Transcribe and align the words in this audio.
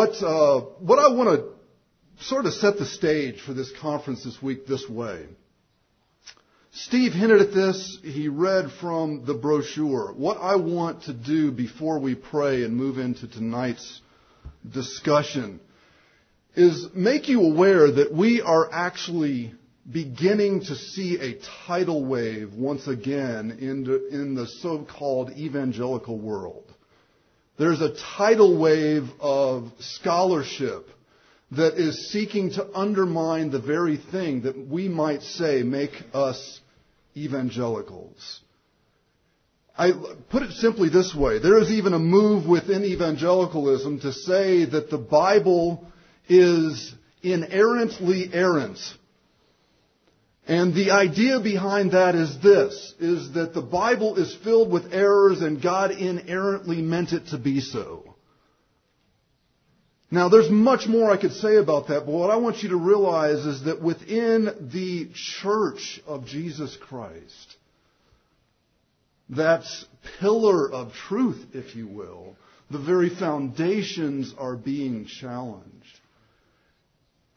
What, 0.00 0.22
uh, 0.22 0.60
what 0.78 0.98
I 0.98 1.08
want 1.08 1.40
to 1.40 2.24
sort 2.24 2.46
of 2.46 2.54
set 2.54 2.78
the 2.78 2.86
stage 2.86 3.42
for 3.42 3.52
this 3.52 3.70
conference 3.82 4.24
this 4.24 4.40
week 4.40 4.66
this 4.66 4.88
way. 4.88 5.26
Steve 6.72 7.12
hinted 7.12 7.42
at 7.42 7.52
this. 7.52 7.98
He 8.02 8.28
read 8.28 8.70
from 8.80 9.26
the 9.26 9.34
brochure. 9.34 10.14
What 10.14 10.38
I 10.38 10.56
want 10.56 11.02
to 11.02 11.12
do 11.12 11.52
before 11.52 11.98
we 11.98 12.14
pray 12.14 12.64
and 12.64 12.74
move 12.74 12.96
into 12.96 13.28
tonight's 13.28 14.00
discussion 14.66 15.60
is 16.54 16.86
make 16.94 17.28
you 17.28 17.42
aware 17.42 17.92
that 17.92 18.10
we 18.10 18.40
are 18.40 18.72
actually 18.72 19.52
beginning 19.92 20.60
to 20.60 20.76
see 20.76 21.18
a 21.20 21.38
tidal 21.66 22.06
wave 22.06 22.54
once 22.54 22.88
again 22.88 23.58
in 23.60 23.84
the, 23.84 24.08
in 24.08 24.34
the 24.34 24.46
so-called 24.46 25.32
evangelical 25.32 26.18
world. 26.18 26.69
There's 27.60 27.82
a 27.82 27.94
tidal 28.16 28.56
wave 28.56 29.04
of 29.20 29.70
scholarship 29.80 30.88
that 31.50 31.74
is 31.74 32.10
seeking 32.10 32.52
to 32.52 32.66
undermine 32.74 33.50
the 33.50 33.60
very 33.60 33.98
thing 33.98 34.44
that 34.44 34.56
we 34.56 34.88
might 34.88 35.20
say 35.20 35.62
make 35.62 35.90
us 36.14 36.58
evangelicals. 37.14 38.40
I 39.76 39.90
put 40.30 40.42
it 40.42 40.52
simply 40.52 40.88
this 40.88 41.14
way. 41.14 41.38
There 41.38 41.58
is 41.58 41.70
even 41.70 41.92
a 41.92 41.98
move 41.98 42.46
within 42.46 42.82
evangelicalism 42.82 44.00
to 44.00 44.12
say 44.14 44.64
that 44.64 44.88
the 44.88 44.96
Bible 44.96 45.86
is 46.30 46.94
inerrantly 47.22 48.30
errant. 48.32 48.78
And 50.50 50.74
the 50.74 50.90
idea 50.90 51.38
behind 51.38 51.92
that 51.92 52.16
is 52.16 52.36
this, 52.40 52.92
is 52.98 53.34
that 53.34 53.54
the 53.54 53.62
Bible 53.62 54.16
is 54.16 54.34
filled 54.42 54.72
with 54.72 54.92
errors 54.92 55.42
and 55.42 55.62
God 55.62 55.92
inerrantly 55.92 56.82
meant 56.82 57.12
it 57.12 57.28
to 57.28 57.38
be 57.38 57.60
so. 57.60 58.16
Now 60.10 60.28
there's 60.28 60.50
much 60.50 60.88
more 60.88 61.08
I 61.08 61.18
could 61.18 61.34
say 61.34 61.54
about 61.54 61.86
that, 61.86 62.00
but 62.04 62.10
what 62.10 62.30
I 62.30 62.36
want 62.38 62.64
you 62.64 62.70
to 62.70 62.76
realize 62.76 63.46
is 63.46 63.62
that 63.62 63.80
within 63.80 64.70
the 64.72 65.10
church 65.14 66.00
of 66.04 66.26
Jesus 66.26 66.76
Christ, 66.80 67.54
that 69.28 69.62
pillar 70.18 70.68
of 70.68 70.92
truth, 70.94 71.46
if 71.54 71.76
you 71.76 71.86
will, 71.86 72.34
the 72.72 72.80
very 72.80 73.08
foundations 73.08 74.34
are 74.36 74.56
being 74.56 75.06
challenged. 75.06 75.99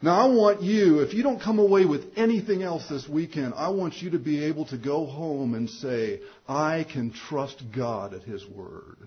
Now, 0.04 0.28
I 0.28 0.34
want 0.34 0.60
you, 0.60 1.00
if 1.00 1.14
you 1.14 1.22
don't 1.22 1.40
come 1.40 1.58
away 1.58 1.86
with 1.86 2.02
anything 2.14 2.62
else 2.62 2.86
this 2.90 3.08
weekend, 3.08 3.54
I 3.56 3.70
want 3.70 4.02
you 4.02 4.10
to 4.10 4.18
be 4.18 4.44
able 4.44 4.66
to 4.66 4.76
go 4.76 5.06
home 5.06 5.54
and 5.54 5.70
say, 5.70 6.20
I 6.46 6.84
can 6.92 7.10
trust 7.10 7.62
God 7.74 8.12
at 8.12 8.22
His 8.22 8.46
Word. 8.46 8.98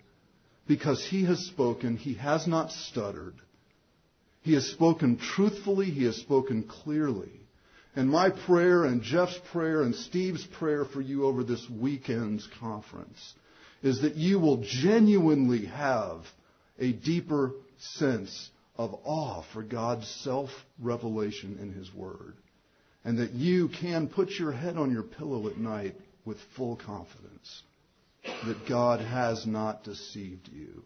Because 0.68 1.06
He 1.08 1.24
has 1.26 1.38
spoken, 1.46 1.98
He 1.98 2.16
has 2.16 2.48
not 2.48 2.72
stuttered. 2.72 3.36
He 4.42 4.56
has 4.56 4.66
spoken 4.72 5.20
truthfully, 5.20 5.86
He 5.86 6.06
has 6.06 6.16
spoken 6.16 6.64
clearly. 6.64 7.42
And 7.96 8.10
my 8.10 8.32
prayer 8.32 8.84
and 8.84 9.04
Jeff's 9.04 9.40
prayer 9.52 9.84
and 9.84 9.94
Steve's 9.94 10.46
prayer 10.46 10.84
for 10.84 11.02
you 11.02 11.26
over 11.26 11.44
this 11.44 11.64
weekend's 11.70 12.50
conference 12.60 13.36
is 13.84 14.02
that 14.02 14.16
you 14.16 14.40
will 14.40 14.64
genuinely 14.64 15.68
have 15.68 16.22
a 16.80 16.92
deeper 16.92 17.52
sense 17.78 18.50
of 18.78 18.94
awe 19.04 19.44
for 19.54 19.64
God's 19.64 20.08
self-revelation 20.24 21.58
in 21.60 21.74
His 21.74 21.94
Word. 21.94 22.36
And 23.04 23.20
that 23.20 23.32
you 23.32 23.70
can 23.70 24.08
put 24.08 24.30
your 24.32 24.52
head 24.52 24.78
on 24.78 24.92
your 24.92 25.04
pillow 25.04 25.48
at 25.48 25.58
night 25.58 25.96
with 26.26 26.38
full 26.56 26.76
confidence 26.76 27.64
that 28.46 28.68
God 28.68 29.00
has 29.00 29.46
not 29.46 29.84
deceived 29.84 30.50
you, 30.52 30.84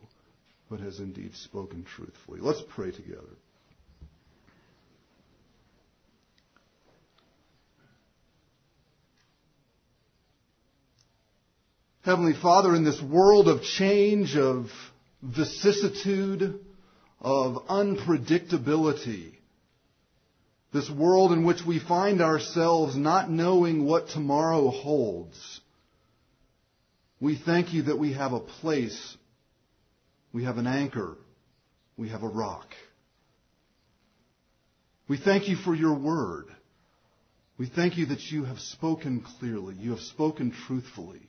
but 0.69 0.79
has 0.79 0.99
indeed 0.99 1.33
spoken 1.35 1.83
truthfully. 1.83 2.39
Let's 2.39 2.63
pray 2.69 2.91
together. 2.91 3.21
Heavenly 12.03 12.33
Father, 12.33 12.75
in 12.75 12.83
this 12.83 13.01
world 13.01 13.47
of 13.47 13.61
change, 13.61 14.35
of 14.35 14.71
vicissitude, 15.21 16.59
of 17.21 17.67
unpredictability. 17.67 19.33
This 20.73 20.89
world 20.89 21.31
in 21.31 21.45
which 21.45 21.63
we 21.65 21.79
find 21.79 22.21
ourselves 22.21 22.95
not 22.95 23.29
knowing 23.29 23.85
what 23.85 24.09
tomorrow 24.09 24.69
holds. 24.69 25.61
We 27.19 27.37
thank 27.37 27.73
you 27.73 27.83
that 27.83 27.99
we 27.99 28.13
have 28.13 28.33
a 28.33 28.39
place, 28.39 29.17
we 30.33 30.45
have 30.45 30.57
an 30.57 30.65
anchor, 30.65 31.17
we 31.97 32.09
have 32.09 32.23
a 32.23 32.27
rock. 32.27 32.67
We 35.07 35.17
thank 35.17 35.47
you 35.47 35.57
for 35.57 35.75
your 35.75 35.93
word. 35.93 36.45
We 37.57 37.67
thank 37.67 37.97
you 37.97 38.07
that 38.07 38.31
you 38.31 38.45
have 38.45 38.59
spoken 38.59 39.23
clearly, 39.37 39.75
you 39.75 39.91
have 39.91 39.99
spoken 39.99 40.51
truthfully. 40.65 41.21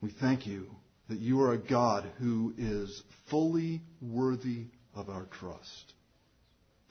We 0.00 0.10
thank 0.10 0.46
you 0.46 0.66
that 1.10 1.18
you 1.18 1.42
are 1.42 1.52
a 1.52 1.58
God 1.58 2.08
who 2.20 2.54
is 2.56 3.02
fully 3.28 3.82
worthy 4.00 4.66
of 4.94 5.08
our 5.08 5.26
trust. 5.26 5.92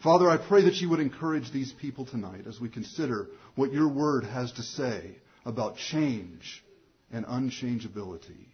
Father, 0.04 0.30
I 0.30 0.38
pray 0.38 0.66
that 0.66 0.76
you 0.76 0.90
would 0.90 1.00
encourage 1.00 1.52
these 1.52 1.72
people 1.72 2.06
tonight 2.06 2.46
as 2.46 2.60
we 2.60 2.70
consider 2.70 3.28
what 3.56 3.72
your 3.72 3.88
word 3.88 4.26
has 4.26 4.52
to 4.54 4.62
say 4.62 5.16
about 5.46 5.78
change 5.78 6.64
and 7.12 7.26
unchangeability. 7.26 8.48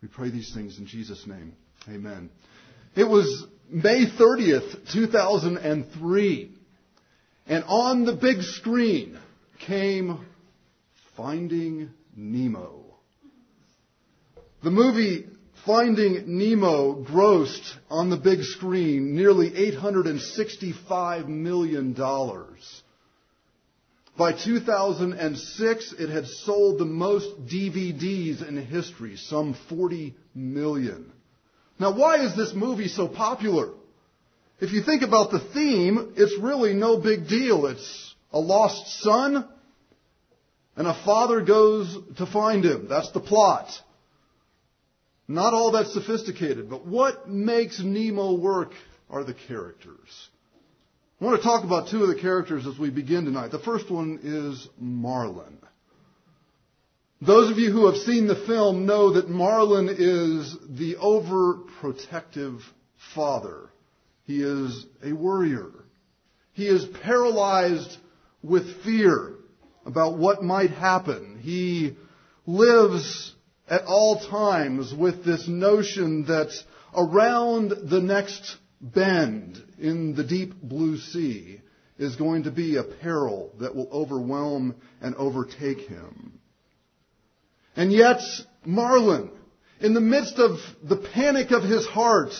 We 0.00 0.08
pray 0.08 0.30
these 0.30 0.54
things 0.54 0.78
in 0.78 0.86
Jesus' 0.86 1.26
name. 1.26 1.54
Amen. 1.88 2.30
It 2.94 3.04
was 3.04 3.46
May 3.68 4.06
30th, 4.06 4.92
2003, 4.92 6.52
and 7.46 7.64
on 7.66 8.04
the 8.04 8.14
big 8.14 8.42
screen 8.42 9.18
came 9.66 10.24
Finding 11.16 11.90
Nemo. 12.16 12.79
The 14.62 14.70
movie 14.70 15.26
Finding 15.64 16.38
Nemo 16.38 17.04
grossed 17.04 17.76
on 17.90 18.08
the 18.08 18.16
big 18.16 18.42
screen 18.42 19.14
nearly 19.14 19.50
$865 19.50 21.28
million. 21.28 21.94
By 24.16 24.32
2006, 24.32 25.94
it 25.98 26.08
had 26.08 26.26
sold 26.26 26.78
the 26.78 26.86
most 26.86 27.46
DVDs 27.46 28.46
in 28.46 28.56
history, 28.56 29.16
some 29.16 29.54
40 29.68 30.14
million. 30.34 31.12
Now, 31.78 31.96
why 31.96 32.24
is 32.24 32.34
this 32.36 32.52
movie 32.54 32.88
so 32.88 33.06
popular? 33.06 33.70
If 34.60 34.72
you 34.72 34.82
think 34.82 35.02
about 35.02 35.30
the 35.30 35.40
theme, 35.40 36.14
it's 36.16 36.38
really 36.38 36.74
no 36.74 36.98
big 36.98 37.28
deal. 37.28 37.66
It's 37.66 38.14
a 38.32 38.40
lost 38.40 39.00
son, 39.00 39.46
and 40.76 40.86
a 40.86 40.94
father 41.04 41.42
goes 41.42 41.96
to 42.16 42.26
find 42.26 42.64
him. 42.64 42.88
That's 42.88 43.10
the 43.12 43.20
plot. 43.20 43.70
Not 45.30 45.54
all 45.54 45.70
that 45.72 45.86
sophisticated, 45.86 46.68
but 46.68 46.84
what 46.84 47.28
makes 47.28 47.78
Nemo 47.78 48.34
work 48.34 48.72
are 49.08 49.22
the 49.22 49.32
characters. 49.46 50.28
I 51.20 51.24
want 51.24 51.36
to 51.36 51.42
talk 51.44 51.62
about 51.62 51.88
two 51.88 52.02
of 52.02 52.08
the 52.08 52.20
characters 52.20 52.66
as 52.66 52.76
we 52.76 52.90
begin 52.90 53.26
tonight. 53.26 53.52
The 53.52 53.60
first 53.60 53.92
one 53.92 54.18
is 54.24 54.66
Marlin. 54.76 55.58
Those 57.22 57.48
of 57.48 57.58
you 57.58 57.70
who 57.70 57.86
have 57.86 57.98
seen 57.98 58.26
the 58.26 58.44
film 58.44 58.86
know 58.86 59.12
that 59.12 59.28
Marlin 59.28 59.88
is 59.88 60.56
the 60.68 60.96
overprotective 60.96 62.58
father. 63.14 63.70
He 64.24 64.42
is 64.42 64.84
a 65.04 65.12
worrier. 65.12 65.70
He 66.54 66.66
is 66.66 66.84
paralyzed 67.04 67.98
with 68.42 68.82
fear 68.82 69.34
about 69.86 70.18
what 70.18 70.42
might 70.42 70.70
happen. 70.70 71.38
He 71.40 71.96
lives 72.46 73.32
at 73.70 73.84
all 73.84 74.18
times 74.18 74.92
with 74.92 75.24
this 75.24 75.46
notion 75.46 76.26
that 76.26 76.50
around 76.94 77.70
the 77.88 78.00
next 78.00 78.56
bend 78.80 79.62
in 79.78 80.14
the 80.16 80.24
deep 80.24 80.54
blue 80.60 80.98
sea 80.98 81.60
is 81.96 82.16
going 82.16 82.42
to 82.42 82.50
be 82.50 82.76
a 82.76 82.82
peril 82.82 83.52
that 83.60 83.76
will 83.76 83.88
overwhelm 83.92 84.74
and 85.00 85.14
overtake 85.14 85.80
him. 85.80 86.40
And 87.76 87.92
yet, 87.92 88.20
Marlin, 88.64 89.30
in 89.80 89.94
the 89.94 90.00
midst 90.00 90.38
of 90.38 90.58
the 90.82 90.96
panic 90.96 91.52
of 91.52 91.62
his 91.62 91.86
heart, 91.86 92.32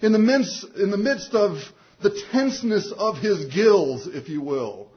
in 0.00 0.12
the 0.12 0.18
midst, 0.18 0.64
in 0.76 0.90
the 0.90 0.96
midst 0.96 1.34
of 1.34 1.58
the 2.02 2.18
tenseness 2.32 2.90
of 2.96 3.18
his 3.18 3.46
gills, 3.46 4.06
if 4.06 4.30
you 4.30 4.40
will, 4.40 4.90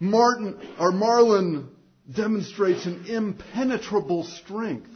Martin, 0.00 0.56
or 0.78 0.92
Marlin 0.92 1.68
demonstrates 2.12 2.86
an 2.86 3.06
impenetrable 3.06 4.24
strength 4.24 4.90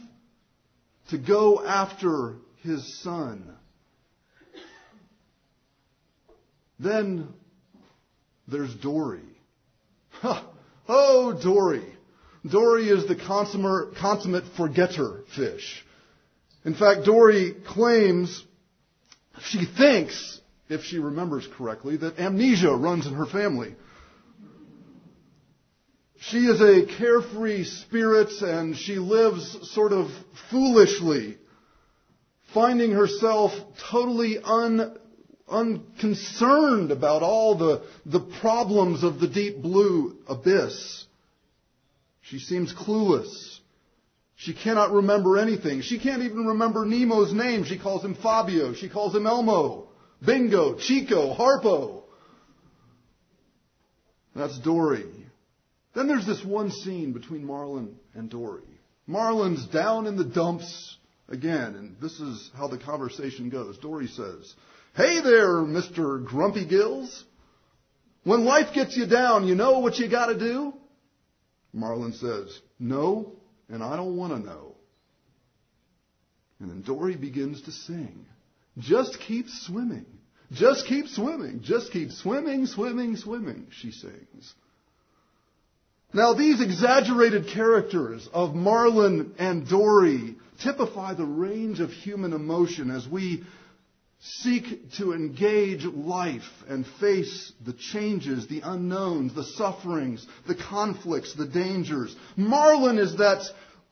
to 1.09 1.17
go 1.17 1.63
after 1.63 2.35
his 2.61 3.01
son. 3.01 3.53
Then 6.79 7.29
there's 8.47 8.73
Dory. 8.75 9.21
oh, 10.87 11.39
Dory. 11.41 11.85
Dory 12.49 12.89
is 12.89 13.07
the 13.07 13.15
consummate 13.15 14.43
forgetter 14.57 15.23
fish. 15.35 15.85
In 16.65 16.75
fact, 16.75 17.05
Dory 17.05 17.53
claims, 17.65 18.43
she 19.41 19.65
thinks, 19.65 20.39
if 20.69 20.83
she 20.83 20.99
remembers 20.99 21.47
correctly, 21.57 21.97
that 21.97 22.19
amnesia 22.19 22.75
runs 22.75 23.05
in 23.05 23.13
her 23.13 23.25
family. 23.25 23.75
She 26.29 26.45
is 26.45 26.61
a 26.61 26.85
carefree 26.85 27.65
spirit 27.65 28.29
and 28.41 28.77
she 28.77 28.95
lives 28.95 29.73
sort 29.73 29.91
of 29.91 30.09
foolishly, 30.49 31.37
finding 32.53 32.91
herself 32.91 33.51
totally 33.91 34.37
un, 34.37 34.97
unconcerned 35.49 36.91
about 36.91 37.23
all 37.23 37.55
the, 37.57 37.83
the 38.05 38.21
problems 38.39 39.03
of 39.03 39.19
the 39.19 39.27
deep 39.27 39.61
blue 39.61 40.17
abyss. 40.27 41.05
She 42.21 42.39
seems 42.39 42.73
clueless. 42.73 43.59
She 44.35 44.53
cannot 44.53 44.91
remember 44.91 45.37
anything. 45.37 45.81
She 45.81 45.99
can't 45.99 46.23
even 46.23 46.45
remember 46.47 46.85
Nemo's 46.85 47.33
name. 47.33 47.65
She 47.65 47.77
calls 47.77 48.03
him 48.03 48.15
Fabio. 48.15 48.73
She 48.73 48.87
calls 48.87 49.13
him 49.13 49.27
Elmo, 49.27 49.89
Bingo, 50.25 50.75
Chico, 50.75 51.33
Harpo. 51.35 52.03
That's 54.33 54.57
Dory. 54.59 55.22
Then 55.93 56.07
there's 56.07 56.25
this 56.25 56.43
one 56.43 56.71
scene 56.71 57.13
between 57.13 57.45
Marlin 57.45 57.95
and 58.13 58.29
Dory. 58.29 58.63
Marlin's 59.05 59.65
down 59.67 60.07
in 60.07 60.15
the 60.15 60.23
dumps 60.23 60.97
again, 61.27 61.75
and 61.75 61.95
this 62.01 62.19
is 62.19 62.49
how 62.55 62.67
the 62.67 62.77
conversation 62.77 63.49
goes. 63.49 63.77
Dory 63.77 64.07
says, 64.07 64.53
Hey 64.95 65.21
there, 65.21 65.57
Mr. 65.57 66.23
Grumpy 66.23 66.65
Gills. 66.65 67.23
When 68.23 68.45
life 68.45 68.73
gets 68.73 68.95
you 68.95 69.05
down, 69.05 69.47
you 69.47 69.55
know 69.55 69.79
what 69.79 69.97
you 69.97 70.09
gotta 70.09 70.37
do? 70.37 70.73
Marlin 71.73 72.13
says, 72.13 72.59
No, 72.79 73.33
and 73.69 73.83
I 73.83 73.95
don't 73.95 74.15
want 74.15 74.33
to 74.33 74.39
know. 74.39 74.75
And 76.59 76.69
then 76.69 76.81
Dory 76.81 77.17
begins 77.17 77.61
to 77.63 77.71
sing. 77.71 78.25
Just 78.77 79.19
keep 79.19 79.47
swimming. 79.49 80.05
Just 80.51 80.87
keep 80.87 81.07
swimming. 81.07 81.61
Just 81.61 81.91
keep 81.91 82.11
swimming, 82.11 82.67
swimming, 82.67 83.17
swimming, 83.17 83.67
she 83.71 83.91
sings. 83.91 84.53
Now, 86.15 86.33
these 86.33 86.61
exaggerated 86.61 87.47
characters 87.47 88.29
of 88.31 88.53
Marlin 88.53 89.33
and 89.39 89.67
Dory 89.67 90.35
typify 90.63 91.15
the 91.15 91.25
range 91.25 91.79
of 91.79 91.89
human 91.89 92.33
emotion 92.33 92.91
as 92.91 93.07
we 93.07 93.43
seek 94.21 94.93
to 94.97 95.13
engage 95.13 95.83
life 95.85 96.47
and 96.69 96.85
face 96.99 97.51
the 97.65 97.73
changes, 97.73 98.47
the 98.47 98.61
unknowns, 98.63 99.33
the 99.33 99.43
sufferings, 99.43 100.25
the 100.47 100.55
conflicts, 100.55 101.33
the 101.33 101.47
dangers. 101.47 102.15
Marlin 102.37 102.99
is 102.99 103.17
that 103.17 103.43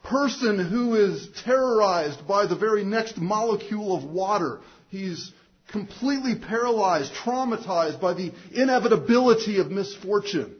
person 0.03 0.59
who 0.59 0.93
is 0.95 1.27
terrorized 1.43 2.27
by 2.27 2.45
the 2.45 2.55
very 2.55 2.83
next 2.83 3.17
molecule 3.17 3.95
of 3.95 4.03
water. 4.03 4.61
He's 4.89 5.33
completely 5.71 6.35
paralyzed, 6.35 7.13
traumatized 7.13 7.99
by 7.99 8.13
the 8.13 8.31
inevitability 8.53 9.59
of 9.59 9.71
misfortune. 9.71 10.55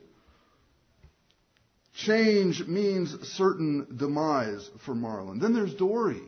Change 1.94 2.66
means 2.68 3.16
certain 3.30 3.98
demise 3.98 4.70
for 4.86 4.96
Marlin. 4.96 5.40
Then 5.40 5.54
there's 5.54 5.74
Dory. 5.74 6.22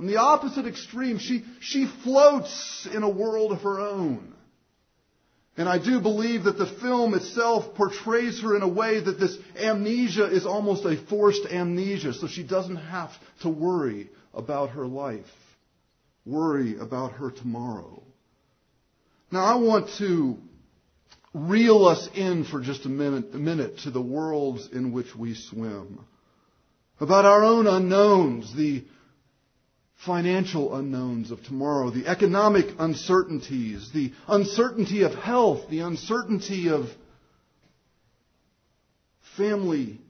On 0.00 0.06
the 0.06 0.16
opposite 0.16 0.66
extreme, 0.66 1.18
she, 1.18 1.44
she 1.60 1.86
floats 2.02 2.86
in 2.92 3.02
a 3.02 3.08
world 3.08 3.52
of 3.52 3.62
her 3.62 3.78
own. 3.78 4.34
And 5.56 5.68
I 5.68 5.78
do 5.78 6.00
believe 6.00 6.44
that 6.44 6.58
the 6.58 6.66
film 6.66 7.14
itself 7.14 7.76
portrays 7.76 8.42
her 8.42 8.56
in 8.56 8.62
a 8.62 8.68
way 8.68 8.98
that 8.98 9.20
this 9.20 9.38
amnesia 9.56 10.26
is 10.26 10.46
almost 10.46 10.84
a 10.84 10.96
forced 10.96 11.46
amnesia, 11.46 12.12
so 12.12 12.26
she 12.26 12.42
doesn't 12.42 12.76
have 12.76 13.10
to 13.42 13.48
worry 13.48 14.10
about 14.32 14.70
her 14.70 14.86
life, 14.86 15.30
worry 16.26 16.76
about 16.76 17.12
her 17.12 17.30
tomorrow. 17.30 18.02
Now 19.30 19.44
I 19.44 19.54
want 19.54 19.90
to 19.98 20.38
reel 21.34 21.84
us 21.84 22.08
in 22.14 22.44
for 22.44 22.60
just 22.60 22.86
a 22.86 22.88
minute, 22.88 23.34
a 23.34 23.38
minute 23.38 23.78
to 23.80 23.90
the 23.90 24.00
worlds 24.00 24.68
in 24.72 24.92
which 24.92 25.14
we 25.16 25.34
swim. 25.34 26.04
About 27.00 27.24
our 27.24 27.44
own 27.44 27.66
unknowns, 27.66 28.54
the 28.54 28.84
financial 30.06 30.74
unknowns 30.76 31.32
of 31.32 31.42
tomorrow, 31.42 31.90
the 31.90 32.06
economic 32.06 32.66
uncertainties, 32.78 33.90
the 33.92 34.12
uncertainty 34.28 35.02
of 35.02 35.12
health, 35.14 35.68
the 35.70 35.80
uncertainty 35.80 36.68
of 36.68 36.86
family, 39.36 40.00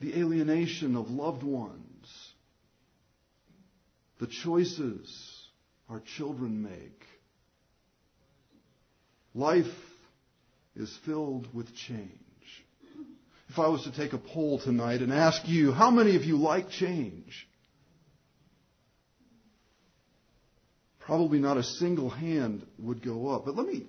the 0.00 0.18
alienation 0.18 0.96
of 0.96 1.10
loved 1.10 1.42
ones, 1.42 1.78
the 4.20 4.26
choices 4.26 5.46
our 5.88 6.02
children 6.16 6.62
make. 6.62 7.01
Life 9.34 9.66
is 10.76 10.96
filled 11.04 11.52
with 11.54 11.74
change. 11.74 12.10
If 13.48 13.58
I 13.58 13.68
was 13.68 13.84
to 13.84 13.92
take 13.92 14.12
a 14.12 14.18
poll 14.18 14.58
tonight 14.58 15.00
and 15.00 15.12
ask 15.12 15.46
you, 15.46 15.72
how 15.72 15.90
many 15.90 16.16
of 16.16 16.24
you 16.24 16.36
like 16.36 16.70
change? 16.70 17.46
probably 21.04 21.38
not 21.38 21.56
a 21.56 21.62
single 21.62 22.08
hand 22.08 22.66
would 22.78 23.04
go 23.04 23.28
up. 23.28 23.44
But 23.44 23.56
let 23.56 23.66
me 23.66 23.86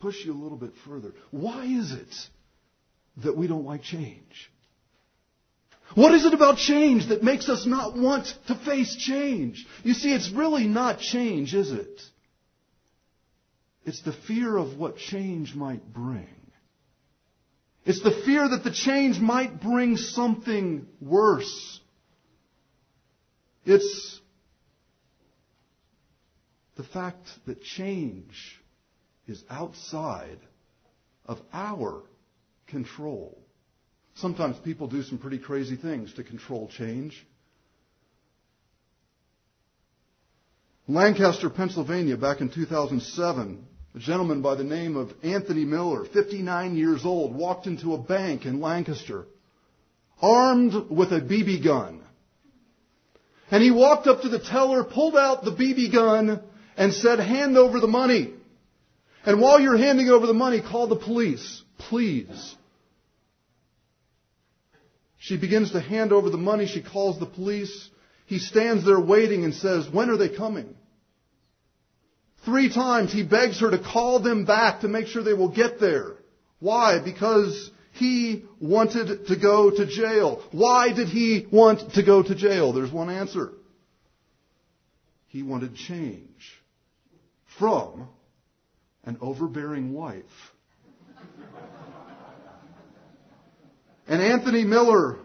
push 0.00 0.24
you 0.24 0.32
a 0.32 0.40
little 0.40 0.58
bit 0.58 0.72
further. 0.86 1.12
Why 1.30 1.64
is 1.64 1.92
it 1.92 2.14
that 3.18 3.36
we 3.36 3.46
don't 3.46 3.64
like 3.64 3.82
change? 3.82 4.50
What 5.94 6.14
is 6.14 6.24
it 6.24 6.34
about 6.34 6.56
change 6.56 7.08
that 7.08 7.22
makes 7.22 7.48
us 7.48 7.66
not 7.66 7.96
want 7.96 8.32
to 8.46 8.54
face 8.54 8.94
change? 8.96 9.66
You 9.82 9.94
see, 9.94 10.14
it's 10.14 10.30
really 10.30 10.66
not 10.66 11.00
change, 11.00 11.54
is 11.54 11.72
it? 11.72 12.00
It's 13.90 14.02
the 14.02 14.12
fear 14.12 14.56
of 14.56 14.78
what 14.78 14.98
change 14.98 15.56
might 15.56 15.92
bring. 15.92 16.28
It's 17.84 18.00
the 18.04 18.22
fear 18.24 18.48
that 18.48 18.62
the 18.62 18.70
change 18.70 19.18
might 19.18 19.60
bring 19.60 19.96
something 19.96 20.86
worse. 21.00 21.80
It's 23.64 24.20
the 26.76 26.84
fact 26.84 27.26
that 27.48 27.64
change 27.64 28.60
is 29.26 29.42
outside 29.50 30.38
of 31.26 31.40
our 31.52 32.04
control. 32.68 33.36
Sometimes 34.14 34.56
people 34.60 34.86
do 34.86 35.02
some 35.02 35.18
pretty 35.18 35.40
crazy 35.40 35.74
things 35.74 36.14
to 36.14 36.22
control 36.22 36.68
change. 36.68 37.26
Lancaster, 40.86 41.50
Pennsylvania, 41.50 42.16
back 42.16 42.40
in 42.40 42.50
2007, 42.50 43.66
a 43.94 43.98
gentleman 43.98 44.40
by 44.40 44.54
the 44.54 44.64
name 44.64 44.96
of 44.96 45.12
Anthony 45.22 45.64
Miller, 45.64 46.04
59 46.04 46.76
years 46.76 47.04
old, 47.04 47.34
walked 47.34 47.66
into 47.66 47.94
a 47.94 47.98
bank 47.98 48.44
in 48.44 48.60
Lancaster, 48.60 49.26
armed 50.22 50.90
with 50.90 51.12
a 51.12 51.20
BB 51.20 51.64
gun. 51.64 52.02
And 53.50 53.62
he 53.62 53.72
walked 53.72 54.06
up 54.06 54.22
to 54.22 54.28
the 54.28 54.38
teller, 54.38 54.84
pulled 54.84 55.16
out 55.16 55.44
the 55.44 55.50
BB 55.50 55.92
gun, 55.92 56.40
and 56.76 56.94
said, 56.94 57.18
hand 57.18 57.58
over 57.58 57.80
the 57.80 57.88
money. 57.88 58.32
And 59.26 59.40
while 59.40 59.60
you're 59.60 59.76
handing 59.76 60.08
over 60.08 60.26
the 60.26 60.34
money, 60.34 60.62
call 60.62 60.86
the 60.86 60.96
police, 60.96 61.62
please. 61.76 62.54
She 65.18 65.36
begins 65.36 65.72
to 65.72 65.80
hand 65.80 66.12
over 66.12 66.30
the 66.30 66.38
money. 66.38 66.66
She 66.66 66.82
calls 66.82 67.18
the 67.18 67.26
police. 67.26 67.90
He 68.26 68.38
stands 68.38 68.86
there 68.86 69.00
waiting 69.00 69.44
and 69.44 69.52
says, 69.52 69.88
when 69.90 70.10
are 70.10 70.16
they 70.16 70.34
coming? 70.34 70.76
Three 72.44 72.72
times 72.72 73.12
he 73.12 73.22
begs 73.22 73.60
her 73.60 73.70
to 73.70 73.78
call 73.78 74.20
them 74.20 74.44
back 74.44 74.80
to 74.80 74.88
make 74.88 75.06
sure 75.06 75.22
they 75.22 75.34
will 75.34 75.54
get 75.54 75.78
there. 75.78 76.16
Why? 76.58 76.98
Because 76.98 77.70
he 77.92 78.44
wanted 78.60 79.26
to 79.26 79.36
go 79.36 79.70
to 79.70 79.86
jail. 79.86 80.42
Why 80.52 80.92
did 80.92 81.08
he 81.08 81.46
want 81.50 81.94
to 81.94 82.02
go 82.02 82.22
to 82.22 82.34
jail? 82.34 82.72
There's 82.72 82.92
one 82.92 83.10
answer. 83.10 83.52
He 85.28 85.42
wanted 85.42 85.76
change 85.76 86.60
from 87.58 88.08
an 89.04 89.18
overbearing 89.20 89.92
wife. 89.92 90.24
and 94.08 94.22
Anthony 94.22 94.64
Miller 94.64 95.18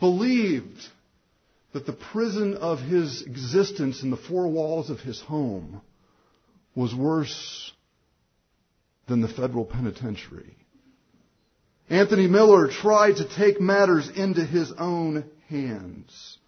believed 0.00 0.80
that 1.72 1.86
the 1.86 1.92
prison 1.92 2.54
of 2.54 2.80
his 2.80 3.22
existence 3.22 4.02
in 4.02 4.10
the 4.10 4.16
four 4.16 4.48
walls 4.48 4.88
of 4.90 5.00
his 5.00 5.20
home 5.20 5.82
was 6.78 6.94
worse 6.94 7.72
than 9.08 9.20
the 9.20 9.26
federal 9.26 9.64
penitentiary. 9.64 10.54
Anthony 11.90 12.28
Miller 12.28 12.68
tried 12.68 13.16
to 13.16 13.28
take 13.36 13.60
matters 13.60 14.08
into 14.08 14.44
his 14.44 14.72
own 14.78 15.28
hands. 15.48 16.38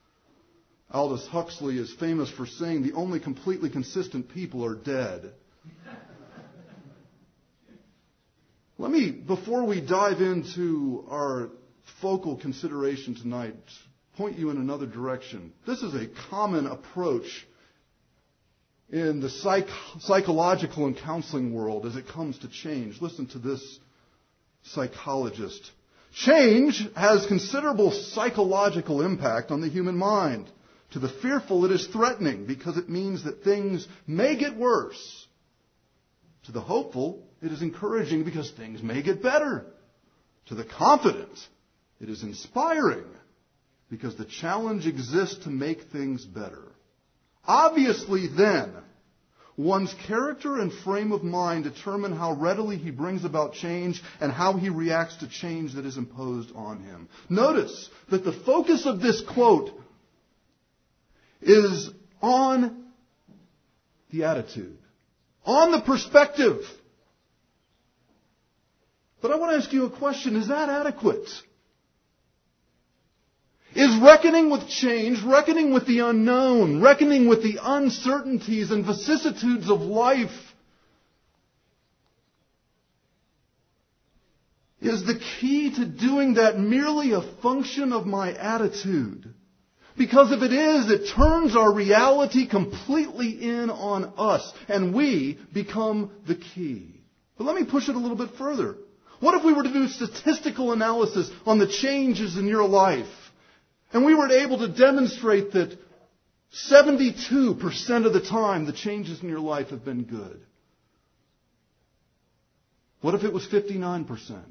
Aldous 0.88 1.26
Huxley 1.26 1.78
is 1.78 1.92
famous 1.98 2.30
for 2.30 2.46
saying 2.46 2.84
the 2.84 2.92
only 2.92 3.18
completely 3.18 3.70
consistent 3.70 4.28
people 4.28 4.64
are 4.64 4.76
dead. 4.76 5.32
Let 8.78 8.92
me, 8.92 9.10
before 9.10 9.64
we 9.64 9.80
dive 9.80 10.20
into 10.20 11.06
our 11.10 11.50
focal 12.00 12.36
consideration 12.36 13.16
tonight, 13.16 13.56
point 14.16 14.38
you 14.38 14.50
in 14.50 14.58
another 14.58 14.86
direction. 14.86 15.52
This 15.66 15.82
is 15.82 15.92
a 15.94 16.06
common 16.30 16.68
approach 16.68 17.48
in 18.92 19.20
the 19.20 19.30
psych- 19.30 19.68
psychological 20.00 20.86
and 20.86 20.96
counseling 20.96 21.54
world 21.54 21.86
as 21.86 21.96
it 21.96 22.08
comes 22.08 22.38
to 22.38 22.48
change. 22.48 23.00
Listen 23.00 23.26
to 23.28 23.38
this 23.38 23.78
psychologist. 24.62 25.70
Change 26.12 26.88
has 26.96 27.26
considerable 27.26 27.92
psychological 27.92 29.02
impact 29.02 29.50
on 29.50 29.60
the 29.60 29.68
human 29.68 29.96
mind. 29.96 30.50
To 30.92 30.98
the 30.98 31.08
fearful, 31.08 31.64
it 31.64 31.70
is 31.70 31.86
threatening 31.86 32.46
because 32.46 32.76
it 32.76 32.88
means 32.88 33.22
that 33.24 33.44
things 33.44 33.86
may 34.08 34.36
get 34.36 34.56
worse. 34.56 35.26
To 36.46 36.52
the 36.52 36.60
hopeful, 36.60 37.22
it 37.40 37.52
is 37.52 37.62
encouraging 37.62 38.24
because 38.24 38.50
things 38.50 38.82
may 38.82 39.02
get 39.02 39.22
better. 39.22 39.66
To 40.46 40.56
the 40.56 40.64
confident, 40.64 41.38
it 42.00 42.08
is 42.08 42.24
inspiring 42.24 43.04
because 43.88 44.16
the 44.16 44.24
challenge 44.24 44.86
exists 44.88 45.44
to 45.44 45.50
make 45.50 45.82
things 45.92 46.24
better. 46.24 46.64
Obviously, 47.46 48.28
then, 48.28 48.74
one's 49.56 49.94
character 50.06 50.58
and 50.58 50.72
frame 50.72 51.12
of 51.12 51.22
mind 51.22 51.64
determine 51.64 52.12
how 52.12 52.32
readily 52.32 52.76
he 52.76 52.90
brings 52.90 53.24
about 53.24 53.54
change 53.54 54.02
and 54.20 54.32
how 54.32 54.54
he 54.54 54.68
reacts 54.68 55.16
to 55.16 55.28
change 55.28 55.74
that 55.74 55.86
is 55.86 55.96
imposed 55.96 56.50
on 56.54 56.80
him. 56.80 57.08
Notice 57.28 57.88
that 58.10 58.24
the 58.24 58.32
focus 58.32 58.86
of 58.86 59.00
this 59.00 59.22
quote 59.22 59.70
is 61.42 61.90
on 62.22 62.84
the 64.10 64.24
attitude, 64.24 64.78
on 65.44 65.72
the 65.72 65.80
perspective. 65.80 66.58
But 69.22 69.30
I 69.30 69.36
want 69.36 69.52
to 69.52 69.58
ask 69.58 69.72
you 69.72 69.84
a 69.84 69.90
question. 69.90 70.36
Is 70.36 70.48
that 70.48 70.68
adequate? 70.68 71.28
Is 73.74 73.96
reckoning 74.02 74.50
with 74.50 74.68
change, 74.68 75.22
reckoning 75.22 75.72
with 75.72 75.86
the 75.86 76.00
unknown, 76.00 76.82
reckoning 76.82 77.28
with 77.28 77.42
the 77.42 77.58
uncertainties 77.62 78.72
and 78.72 78.84
vicissitudes 78.84 79.70
of 79.70 79.80
life, 79.80 80.36
is 84.80 85.04
the 85.04 85.20
key 85.40 85.72
to 85.76 85.86
doing 85.86 86.34
that 86.34 86.58
merely 86.58 87.12
a 87.12 87.20
function 87.42 87.92
of 87.92 88.06
my 88.06 88.32
attitude? 88.32 89.32
Because 89.96 90.32
if 90.32 90.42
it 90.42 90.52
is, 90.52 90.90
it 90.90 91.14
turns 91.14 91.54
our 91.54 91.72
reality 91.72 92.48
completely 92.48 93.30
in 93.30 93.70
on 93.70 94.14
us, 94.16 94.52
and 94.68 94.94
we 94.94 95.38
become 95.52 96.10
the 96.26 96.34
key. 96.34 97.00
But 97.38 97.44
let 97.44 97.54
me 97.54 97.64
push 97.70 97.88
it 97.88 97.94
a 97.94 97.98
little 97.98 98.16
bit 98.16 98.30
further. 98.36 98.76
What 99.20 99.36
if 99.36 99.44
we 99.44 99.52
were 99.52 99.62
to 99.62 99.72
do 99.72 99.86
statistical 99.86 100.72
analysis 100.72 101.30
on 101.46 101.58
the 101.58 101.68
changes 101.68 102.36
in 102.36 102.46
your 102.46 102.66
life? 102.66 103.06
And 103.92 104.04
we 104.04 104.14
were 104.14 104.28
able 104.30 104.58
to 104.58 104.68
demonstrate 104.68 105.52
that 105.52 105.76
72% 106.70 108.06
of 108.06 108.12
the 108.12 108.20
time 108.20 108.66
the 108.66 108.72
changes 108.72 109.22
in 109.22 109.28
your 109.28 109.40
life 109.40 109.68
have 109.68 109.84
been 109.84 110.04
good. 110.04 110.40
What 113.00 113.14
if 113.14 113.24
it 113.24 113.32
was 113.32 113.46
59%? 113.46 114.42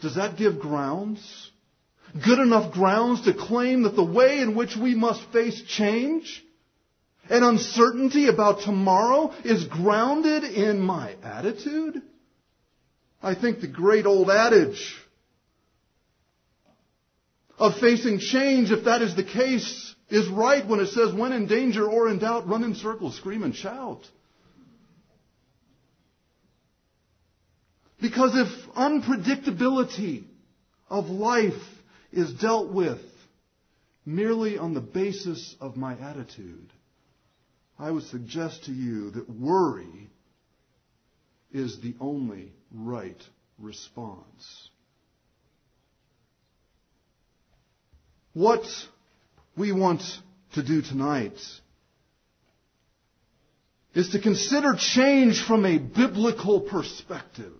Does 0.00 0.16
that 0.16 0.36
give 0.36 0.58
grounds? 0.60 1.50
Good 2.24 2.38
enough 2.38 2.72
grounds 2.72 3.22
to 3.22 3.34
claim 3.34 3.82
that 3.82 3.96
the 3.96 4.04
way 4.04 4.40
in 4.40 4.54
which 4.54 4.76
we 4.76 4.94
must 4.94 5.22
face 5.32 5.60
change 5.62 6.44
and 7.28 7.44
uncertainty 7.44 8.28
about 8.28 8.60
tomorrow 8.60 9.32
is 9.44 9.64
grounded 9.64 10.44
in 10.44 10.80
my 10.80 11.14
attitude? 11.22 12.00
I 13.22 13.34
think 13.34 13.60
the 13.60 13.66
great 13.66 14.06
old 14.06 14.30
adage 14.30 14.94
of 17.58 17.78
facing 17.78 18.18
change, 18.18 18.70
if 18.70 18.84
that 18.84 19.02
is 19.02 19.16
the 19.16 19.24
case, 19.24 19.94
is 20.08 20.28
right 20.28 20.66
when 20.66 20.80
it 20.80 20.88
says, 20.88 21.12
when 21.12 21.32
in 21.32 21.46
danger 21.46 21.86
or 21.88 22.08
in 22.08 22.18
doubt, 22.18 22.48
run 22.48 22.64
in 22.64 22.74
circles, 22.74 23.16
scream 23.16 23.42
and 23.42 23.54
shout. 23.54 24.00
Because 28.00 28.32
if 28.34 28.74
unpredictability 28.74 30.24
of 30.88 31.06
life 31.06 31.54
is 32.12 32.32
dealt 32.34 32.72
with 32.72 33.00
merely 34.04 34.58
on 34.58 34.74
the 34.74 34.80
basis 34.80 35.56
of 35.60 35.76
my 35.76 35.98
attitude, 35.98 36.70
I 37.78 37.90
would 37.90 38.04
suggest 38.04 38.64
to 38.64 38.72
you 38.72 39.10
that 39.12 39.28
worry 39.28 40.08
is 41.52 41.80
the 41.80 41.94
only 42.00 42.52
right 42.72 43.20
response. 43.58 44.68
What 48.36 48.66
we 49.56 49.72
want 49.72 50.02
to 50.56 50.62
do 50.62 50.82
tonight 50.82 51.38
is 53.94 54.10
to 54.10 54.20
consider 54.20 54.74
change 54.78 55.42
from 55.42 55.64
a 55.64 55.78
biblical 55.78 56.60
perspective. 56.60 57.54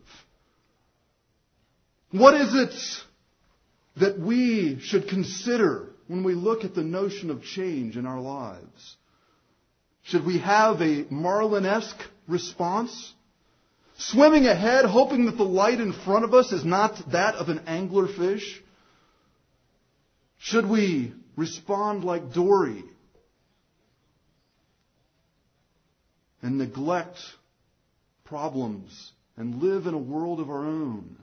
What 2.10 2.38
is 2.38 2.54
it 2.54 2.74
that 4.02 4.20
we 4.20 4.78
should 4.82 5.08
consider 5.08 5.88
when 6.08 6.24
we 6.24 6.34
look 6.34 6.62
at 6.62 6.74
the 6.74 6.84
notion 6.84 7.30
of 7.30 7.42
change 7.42 7.96
in 7.96 8.04
our 8.04 8.20
lives? 8.20 8.96
Should 10.02 10.26
we 10.26 10.40
have 10.40 10.82
a 10.82 11.06
Marlin-esque 11.08 12.02
response? 12.28 13.14
Swimming 13.96 14.44
ahead, 14.44 14.84
hoping 14.84 15.24
that 15.24 15.38
the 15.38 15.42
light 15.42 15.80
in 15.80 15.94
front 15.94 16.26
of 16.26 16.34
us 16.34 16.52
is 16.52 16.66
not 16.66 17.00
that 17.12 17.36
of 17.36 17.48
an 17.48 17.60
anglerfish? 17.60 18.60
Should 20.38 20.68
we 20.68 21.12
respond 21.36 22.04
like 22.04 22.32
Dory 22.32 22.84
and 26.42 26.58
neglect 26.58 27.18
problems 28.24 29.12
and 29.36 29.62
live 29.62 29.86
in 29.86 29.94
a 29.94 29.98
world 29.98 30.40
of 30.40 30.50
our 30.50 30.64
own? 30.64 31.16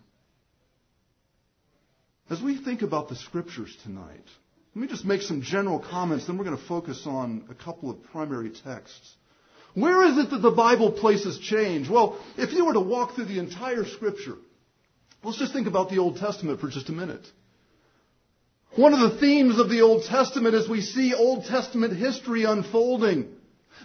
As 2.29 2.41
we 2.41 2.57
think 2.57 2.81
about 2.81 3.09
the 3.09 3.15
scriptures 3.15 3.75
tonight, 3.83 4.25
let 4.75 4.81
me 4.81 4.87
just 4.87 5.05
make 5.05 5.21
some 5.21 5.41
general 5.41 5.79
comments, 5.79 6.25
then 6.25 6.37
we're 6.37 6.45
going 6.45 6.57
to 6.57 6.67
focus 6.67 7.03
on 7.05 7.45
a 7.49 7.53
couple 7.53 7.91
of 7.91 8.03
primary 8.05 8.49
texts. 8.49 9.15
Where 9.75 10.03
is 10.03 10.17
it 10.17 10.29
that 10.31 10.41
the 10.41 10.51
Bible 10.51 10.91
places 10.91 11.37
change? 11.39 11.89
Well, 11.89 12.19
if 12.37 12.53
you 12.53 12.65
were 12.65 12.73
to 12.73 12.79
walk 12.79 13.15
through 13.15 13.25
the 13.25 13.39
entire 13.39 13.85
scripture, 13.85 14.35
let's 15.23 15.37
just 15.37 15.53
think 15.53 15.67
about 15.67 15.89
the 15.89 15.99
Old 15.99 16.17
Testament 16.17 16.59
for 16.59 16.69
just 16.69 16.89
a 16.89 16.91
minute. 16.91 17.25
One 18.75 18.93
of 18.93 19.11
the 19.11 19.19
themes 19.19 19.59
of 19.59 19.69
the 19.69 19.81
Old 19.81 20.05
Testament 20.05 20.55
is 20.55 20.67
we 20.67 20.81
see 20.81 21.13
Old 21.13 21.45
Testament 21.45 21.95
history 21.95 22.43
unfolding. 22.43 23.29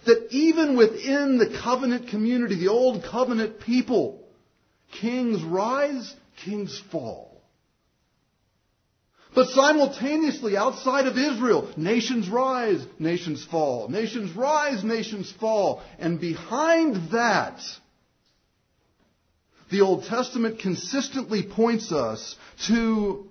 That 0.06 0.28
even 0.30 0.76
within 0.76 1.38
the 1.38 1.58
covenant 1.62 2.08
community, 2.08 2.54
the 2.54 2.68
old 2.68 3.04
covenant 3.04 3.60
people, 3.60 4.26
kings 4.92 5.42
rise, 5.42 6.14
kings 6.44 6.80
fall. 6.90 7.42
But 9.34 9.48
simultaneously, 9.48 10.56
outside 10.56 11.06
of 11.06 11.18
Israel, 11.18 11.70
nations 11.76 12.28
rise, 12.28 12.84
nations 12.98 13.44
fall. 13.44 13.88
Nations 13.88 14.34
rise, 14.34 14.82
nations 14.82 15.30
fall. 15.30 15.82
And 15.98 16.18
behind 16.18 17.10
that, 17.12 17.60
the 19.70 19.82
Old 19.82 20.04
Testament 20.04 20.60
consistently 20.60 21.42
points 21.42 21.92
us 21.92 22.36
to 22.68 23.28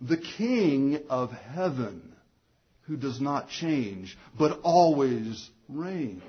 the 0.00 0.16
King 0.16 1.00
of 1.08 1.32
heaven 1.32 2.14
who 2.82 2.96
does 2.96 3.20
not 3.20 3.48
change, 3.50 4.16
but 4.38 4.60
always 4.62 5.50
reigns. 5.68 6.22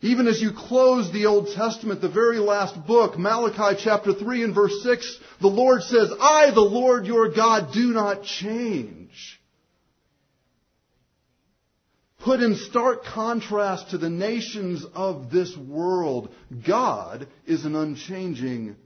Even 0.00 0.26
as 0.26 0.40
you 0.42 0.52
close 0.52 1.10
the 1.12 1.26
Old 1.26 1.48
Testament, 1.54 2.02
the 2.02 2.10
very 2.10 2.38
last 2.38 2.86
book, 2.86 3.18
Malachi 3.18 3.80
chapter 3.82 4.12
3 4.12 4.44
and 4.44 4.54
verse 4.54 4.82
6, 4.82 5.18
the 5.40 5.48
Lord 5.48 5.82
says, 5.82 6.12
I, 6.20 6.50
the 6.50 6.60
Lord 6.60 7.06
your 7.06 7.30
God, 7.30 7.72
do 7.72 7.92
not 7.92 8.22
change. 8.24 9.40
put 12.24 12.40
in 12.40 12.56
stark 12.56 13.04
contrast 13.04 13.90
to 13.90 13.98
the 13.98 14.08
nations 14.08 14.84
of 14.94 15.30
this 15.30 15.54
world, 15.56 16.34
God 16.66 17.28
is 17.46 17.66
an 17.66 17.76
unchanging 17.76 18.76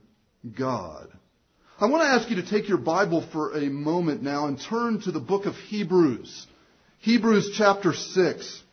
God. 0.57 1.07
I 1.79 1.85
want 1.85 2.03
to 2.03 2.07
ask 2.07 2.29
you 2.29 2.41
to 2.41 2.49
take 2.49 2.67
your 2.67 2.77
Bible 2.77 3.25
for 3.31 3.53
a 3.57 3.69
moment 3.69 4.21
now 4.21 4.47
and 4.47 4.59
turn 4.59 5.01
to 5.01 5.11
the 5.11 5.19
book 5.19 5.45
of 5.45 5.55
Hebrews. 5.55 6.47
Hebrews 6.99 7.53
chapter 7.57 7.93
6. 7.93 8.63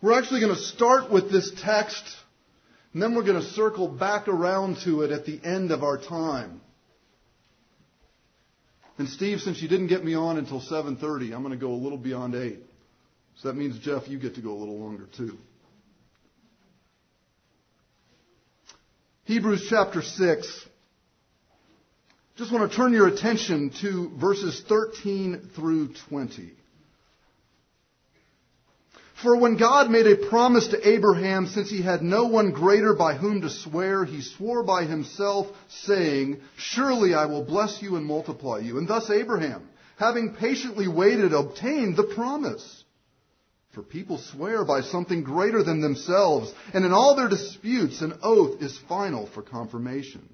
We're 0.00 0.18
actually 0.18 0.40
going 0.40 0.54
to 0.54 0.60
start 0.60 1.10
with 1.12 1.30
this 1.30 1.52
text, 1.62 2.04
and 2.92 3.02
then 3.02 3.14
we're 3.14 3.24
going 3.24 3.40
to 3.40 3.48
circle 3.48 3.88
back 3.88 4.28
around 4.28 4.78
to 4.84 5.02
it 5.02 5.12
at 5.12 5.26
the 5.26 5.40
end 5.44 5.70
of 5.70 5.82
our 5.82 5.98
time. 5.98 6.60
And 8.98 9.08
Steve, 9.08 9.40
since 9.40 9.62
you 9.62 9.68
didn't 9.68 9.86
get 9.88 10.04
me 10.04 10.14
on 10.14 10.38
until 10.38 10.60
7:30, 10.60 11.34
I'm 11.34 11.42
going 11.42 11.50
to 11.50 11.56
go 11.56 11.72
a 11.72 11.74
little 11.74 11.98
beyond 11.98 12.34
8. 12.34 12.58
So 13.36 13.48
that 13.48 13.54
means 13.54 13.78
Jeff, 13.78 14.08
you 14.08 14.18
get 14.18 14.34
to 14.36 14.40
go 14.40 14.50
a 14.50 14.58
little 14.58 14.78
longer 14.78 15.08
too. 15.16 15.38
Hebrews 19.24 19.66
chapter 19.70 20.02
6. 20.02 20.66
Just 22.36 22.52
want 22.52 22.68
to 22.68 22.76
turn 22.76 22.92
your 22.92 23.06
attention 23.06 23.70
to 23.80 24.10
verses 24.18 24.64
13 24.68 25.50
through 25.54 25.94
20. 26.08 26.50
For 29.22 29.36
when 29.36 29.56
God 29.56 29.90
made 29.90 30.08
a 30.08 30.28
promise 30.28 30.66
to 30.68 30.88
Abraham, 30.88 31.46
since 31.46 31.70
he 31.70 31.82
had 31.82 32.02
no 32.02 32.26
one 32.26 32.50
greater 32.50 32.94
by 32.94 33.14
whom 33.14 33.42
to 33.42 33.50
swear, 33.50 34.04
he 34.04 34.22
swore 34.22 34.64
by 34.64 34.86
himself, 34.86 35.46
saying, 35.68 36.40
Surely 36.56 37.14
I 37.14 37.26
will 37.26 37.44
bless 37.44 37.80
you 37.80 37.94
and 37.94 38.04
multiply 38.04 38.58
you. 38.58 38.78
And 38.78 38.88
thus 38.88 39.08
Abraham, 39.08 39.68
having 39.98 40.34
patiently 40.34 40.88
waited, 40.88 41.32
obtained 41.32 41.96
the 41.96 42.10
promise. 42.16 42.81
For 43.72 43.82
people 43.82 44.18
swear 44.18 44.64
by 44.66 44.82
something 44.82 45.22
greater 45.22 45.62
than 45.62 45.80
themselves, 45.80 46.52
and 46.74 46.84
in 46.84 46.92
all 46.92 47.16
their 47.16 47.28
disputes 47.28 48.02
an 48.02 48.18
oath 48.22 48.60
is 48.60 48.76
final 48.88 49.26
for 49.26 49.42
confirmation. 49.42 50.28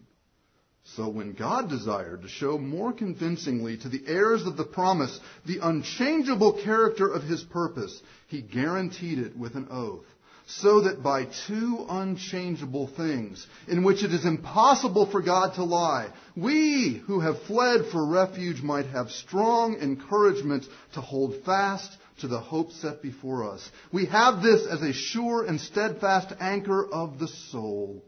So 0.97 1.09
when 1.09 1.35
God 1.35 1.69
desired 1.69 2.23
to 2.23 2.29
show 2.29 2.59
more 2.59 2.93
convincingly 2.93 3.77
to 3.79 3.89
the 3.89 4.03
heirs 4.07 4.45
of 4.45 4.57
the 4.57 4.65
promise 4.65 5.21
the 5.47 5.59
unchangeable 5.63 6.55
character 6.65 7.07
of 7.07 7.23
his 7.23 7.45
purpose, 7.45 8.03
he 8.27 8.41
guaranteed 8.41 9.19
it 9.19 9.37
with 9.37 9.55
an 9.55 9.69
oath, 9.71 10.07
so 10.49 10.81
that 10.81 11.03
by 11.03 11.27
two 11.47 11.85
unchangeable 11.91 12.87
things, 12.87 13.47
in 13.67 13.85
which 13.85 14.03
it 14.03 14.13
is 14.15 14.25
impossible 14.25 15.11
for 15.11 15.21
God 15.21 15.55
to 15.55 15.65
lie, 15.65 16.11
we 16.35 17.03
who 17.07 17.21
have 17.21 17.43
fled 17.43 17.87
for 17.93 18.07
refuge 18.07 18.63
might 18.63 18.87
have 18.87 19.11
strong 19.11 19.77
encouragement 19.77 20.65
to 20.95 21.03
hold 21.03 21.45
fast 21.45 21.95
to 22.21 22.29
the 22.29 22.41
hope 22.41 22.73
set 22.73 23.03
before 23.03 23.53
us. 23.53 23.71
We 23.93 24.07
have 24.07 24.43
this 24.43 24.67
as 24.67 24.81
a 24.81 24.95
sure 24.95 25.45
and 25.45 25.61
steadfast 25.61 26.33
anchor 26.41 26.87
of 26.87 27.19
the 27.19 27.29
soul, 27.29 28.03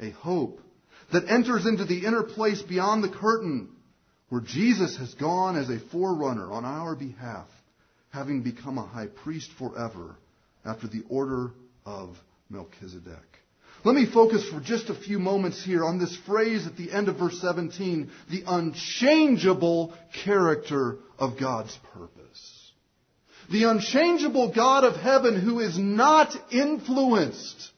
a 0.00 0.10
hope 0.10 0.58
that 1.12 1.28
enters 1.28 1.66
into 1.66 1.84
the 1.84 2.06
inner 2.06 2.22
place 2.22 2.62
beyond 2.62 3.04
the 3.04 3.10
curtain, 3.10 3.68
where 4.30 4.40
Jesus 4.40 4.96
has 4.96 5.12
gone 5.14 5.58
as 5.58 5.68
a 5.68 5.78
forerunner 5.78 6.50
on 6.50 6.64
our 6.64 6.96
behalf, 6.96 7.48
having 8.08 8.42
become 8.42 8.78
a 8.78 8.86
high 8.86 9.08
priest 9.08 9.50
forever 9.58 10.16
after 10.64 10.86
the 10.86 11.02
order 11.08 11.52
of 11.84 12.16
Melchizedek. 12.48 13.16
Let 13.84 13.96
me 13.96 14.06
focus 14.06 14.48
for 14.48 14.60
just 14.60 14.90
a 14.90 14.94
few 14.94 15.18
moments 15.18 15.64
here 15.64 15.84
on 15.84 15.98
this 15.98 16.16
phrase 16.24 16.66
at 16.66 16.76
the 16.76 16.92
end 16.92 17.08
of 17.08 17.16
verse 17.16 17.40
17, 17.40 18.10
the 18.30 18.44
unchangeable 18.46 19.92
character 20.24 20.98
of 21.18 21.38
God's 21.38 21.76
purpose. 21.92 22.72
The 23.50 23.64
unchangeable 23.64 24.52
God 24.54 24.84
of 24.84 24.94
heaven 24.94 25.40
who 25.40 25.58
is 25.58 25.76
not 25.76 26.32
influenced 26.52 27.70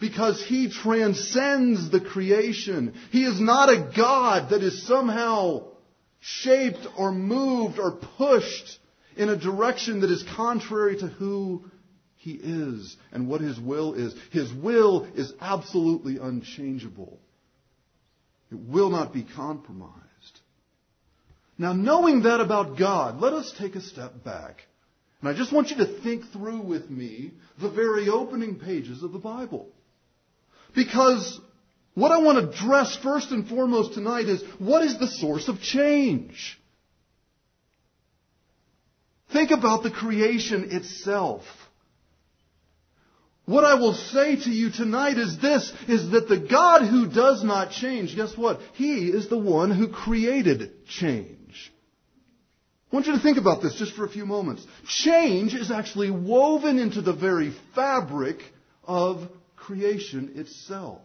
because 0.00 0.44
he 0.44 0.68
transcends 0.68 1.90
the 1.90 2.00
creation. 2.00 2.94
He 3.12 3.24
is 3.24 3.40
not 3.40 3.70
a 3.70 3.92
God 3.96 4.50
that 4.50 4.62
is 4.62 4.86
somehow 4.86 5.68
shaped 6.18 6.86
or 6.98 7.12
moved 7.12 7.78
or 7.78 7.92
pushed 7.92 8.78
in 9.16 9.28
a 9.28 9.36
direction 9.36 10.00
that 10.00 10.10
is 10.10 10.24
contrary 10.36 10.98
to 10.98 11.06
who 11.06 11.64
he 12.16 12.32
is 12.32 12.96
and 13.12 13.28
what 13.28 13.40
his 13.40 13.58
will 13.58 13.94
is. 13.94 14.14
His 14.32 14.52
will 14.52 15.06
is 15.14 15.32
absolutely 15.40 16.18
unchangeable. 16.18 17.18
It 18.50 18.58
will 18.58 18.90
not 18.90 19.12
be 19.12 19.24
compromised. 19.24 19.94
Now, 21.58 21.72
knowing 21.72 22.22
that 22.22 22.40
about 22.40 22.78
God, 22.78 23.20
let 23.20 23.32
us 23.32 23.52
take 23.58 23.74
a 23.76 23.80
step 23.80 24.22
back. 24.24 24.62
And 25.20 25.30
I 25.30 25.34
just 25.34 25.52
want 25.52 25.70
you 25.70 25.76
to 25.76 26.00
think 26.02 26.30
through 26.32 26.60
with 26.60 26.90
me 26.90 27.32
the 27.60 27.70
very 27.70 28.08
opening 28.08 28.60
pages 28.60 29.02
of 29.02 29.12
the 29.12 29.18
Bible. 29.18 29.68
Because 30.74 31.40
what 31.94 32.12
I 32.12 32.18
want 32.18 32.38
to 32.38 32.50
address 32.50 32.96
first 33.02 33.30
and 33.30 33.48
foremost 33.48 33.94
tonight 33.94 34.26
is 34.26 34.42
what 34.58 34.84
is 34.84 34.98
the 34.98 35.08
source 35.08 35.48
of 35.48 35.60
change? 35.60 36.60
Think 39.32 39.50
about 39.50 39.82
the 39.82 39.90
creation 39.90 40.68
itself. 40.70 41.42
What 43.46 43.64
I 43.64 43.74
will 43.74 43.94
say 43.94 44.36
to 44.36 44.50
you 44.50 44.70
tonight 44.70 45.18
is 45.18 45.38
this, 45.38 45.72
is 45.86 46.10
that 46.10 46.28
the 46.28 46.38
God 46.38 46.84
who 46.84 47.08
does 47.08 47.44
not 47.44 47.70
change, 47.70 48.16
guess 48.16 48.36
what? 48.36 48.60
He 48.74 49.08
is 49.08 49.28
the 49.28 49.38
one 49.38 49.70
who 49.70 49.88
created 49.88 50.86
change. 50.86 51.72
I 52.90 52.96
want 52.96 53.06
you 53.06 53.12
to 53.14 53.20
think 53.22 53.38
about 53.38 53.62
this 53.62 53.76
just 53.76 53.94
for 53.94 54.04
a 54.04 54.08
few 54.08 54.26
moments. 54.26 54.66
Change 54.88 55.54
is 55.54 55.70
actually 55.70 56.10
woven 56.10 56.78
into 56.78 57.02
the 57.02 57.12
very 57.12 57.52
fabric 57.74 58.38
of 58.84 59.28
creation 59.54 60.32
itself. 60.36 61.02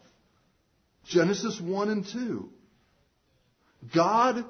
Genesis 1.06 1.60
1 1.60 1.90
and 1.90 2.06
2. 2.08 2.50
God 3.94 4.46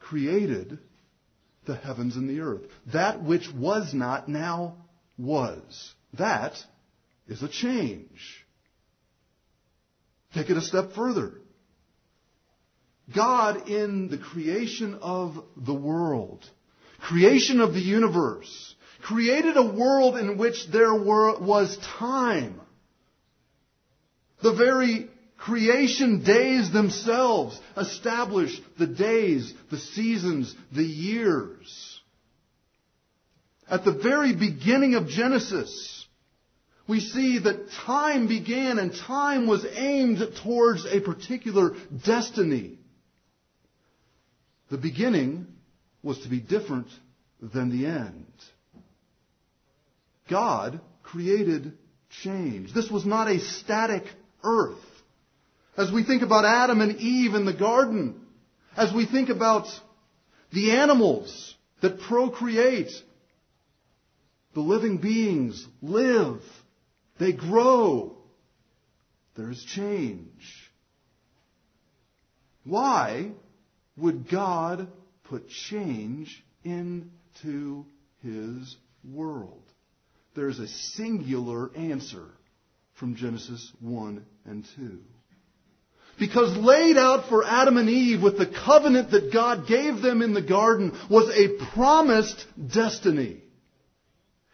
created 0.00 0.78
the 1.64 1.76
heavens 1.76 2.16
and 2.16 2.28
the 2.28 2.40
earth. 2.40 2.62
That 2.92 3.22
which 3.22 3.50
was 3.52 3.94
not 3.94 4.28
now 4.28 4.76
was. 5.18 5.94
That 6.18 6.56
is 7.28 7.42
a 7.42 7.48
change. 7.48 8.44
Take 10.34 10.50
it 10.50 10.56
a 10.56 10.62
step 10.62 10.92
further. 10.92 11.34
God 13.14 13.68
in 13.68 14.08
the 14.08 14.18
creation 14.18 14.98
of 15.02 15.42
the 15.56 15.74
world, 15.74 16.48
creation 17.00 17.60
of 17.60 17.74
the 17.74 17.80
universe, 17.80 18.74
created 19.02 19.56
a 19.56 19.74
world 19.74 20.16
in 20.16 20.38
which 20.38 20.66
there 20.68 20.94
were, 20.94 21.38
was 21.38 21.76
time. 21.98 22.60
The 24.42 24.54
very 24.54 25.10
creation 25.44 26.22
days 26.22 26.72
themselves 26.72 27.58
establish 27.76 28.60
the 28.78 28.86
days, 28.86 29.52
the 29.72 29.78
seasons, 29.78 30.54
the 30.72 30.84
years. 30.84 32.00
At 33.68 33.84
the 33.84 33.92
very 33.92 34.34
beginning 34.34 34.94
of 34.94 35.08
Genesis, 35.08 36.06
we 36.86 37.00
see 37.00 37.40
that 37.40 37.70
time 37.84 38.28
began 38.28 38.78
and 38.78 38.94
time 38.94 39.48
was 39.48 39.66
aimed 39.74 40.20
towards 40.44 40.86
a 40.86 41.00
particular 41.00 41.72
destiny. 42.04 42.78
The 44.70 44.78
beginning 44.78 45.48
was 46.04 46.20
to 46.20 46.28
be 46.28 46.38
different 46.38 46.86
than 47.40 47.70
the 47.70 47.86
end. 47.86 48.26
God 50.30 50.80
created 51.02 51.72
change. 52.22 52.72
This 52.72 52.90
was 52.90 53.04
not 53.04 53.28
a 53.28 53.40
static 53.40 54.04
earth. 54.44 54.78
As 55.76 55.90
we 55.90 56.04
think 56.04 56.22
about 56.22 56.44
Adam 56.44 56.80
and 56.80 56.98
Eve 57.00 57.34
in 57.34 57.44
the 57.44 57.54
garden, 57.54 58.20
as 58.76 58.92
we 58.92 59.06
think 59.06 59.30
about 59.30 59.66
the 60.52 60.72
animals 60.72 61.54
that 61.80 62.00
procreate, 62.00 62.90
the 64.54 64.60
living 64.60 64.98
beings 64.98 65.66
live, 65.80 66.42
they 67.18 67.32
grow, 67.32 68.16
there 69.34 69.50
is 69.50 69.64
change. 69.64 70.70
Why 72.64 73.32
would 73.96 74.28
God 74.30 74.88
put 75.24 75.48
change 75.48 76.44
into 76.64 77.86
his 78.22 78.76
world? 79.04 79.62
There's 80.34 80.58
a 80.58 80.68
singular 80.68 81.74
answer 81.74 82.26
from 82.94 83.16
Genesis 83.16 83.72
1 83.80 84.24
and 84.44 84.64
2. 84.76 84.98
Because 86.18 86.56
laid 86.56 86.96
out 86.96 87.28
for 87.28 87.44
Adam 87.44 87.76
and 87.76 87.88
Eve 87.88 88.22
with 88.22 88.38
the 88.38 88.46
covenant 88.46 89.10
that 89.10 89.32
God 89.32 89.66
gave 89.66 90.02
them 90.02 90.22
in 90.22 90.34
the 90.34 90.42
garden 90.42 90.96
was 91.10 91.28
a 91.30 91.64
promised 91.72 92.44
destiny. 92.72 93.42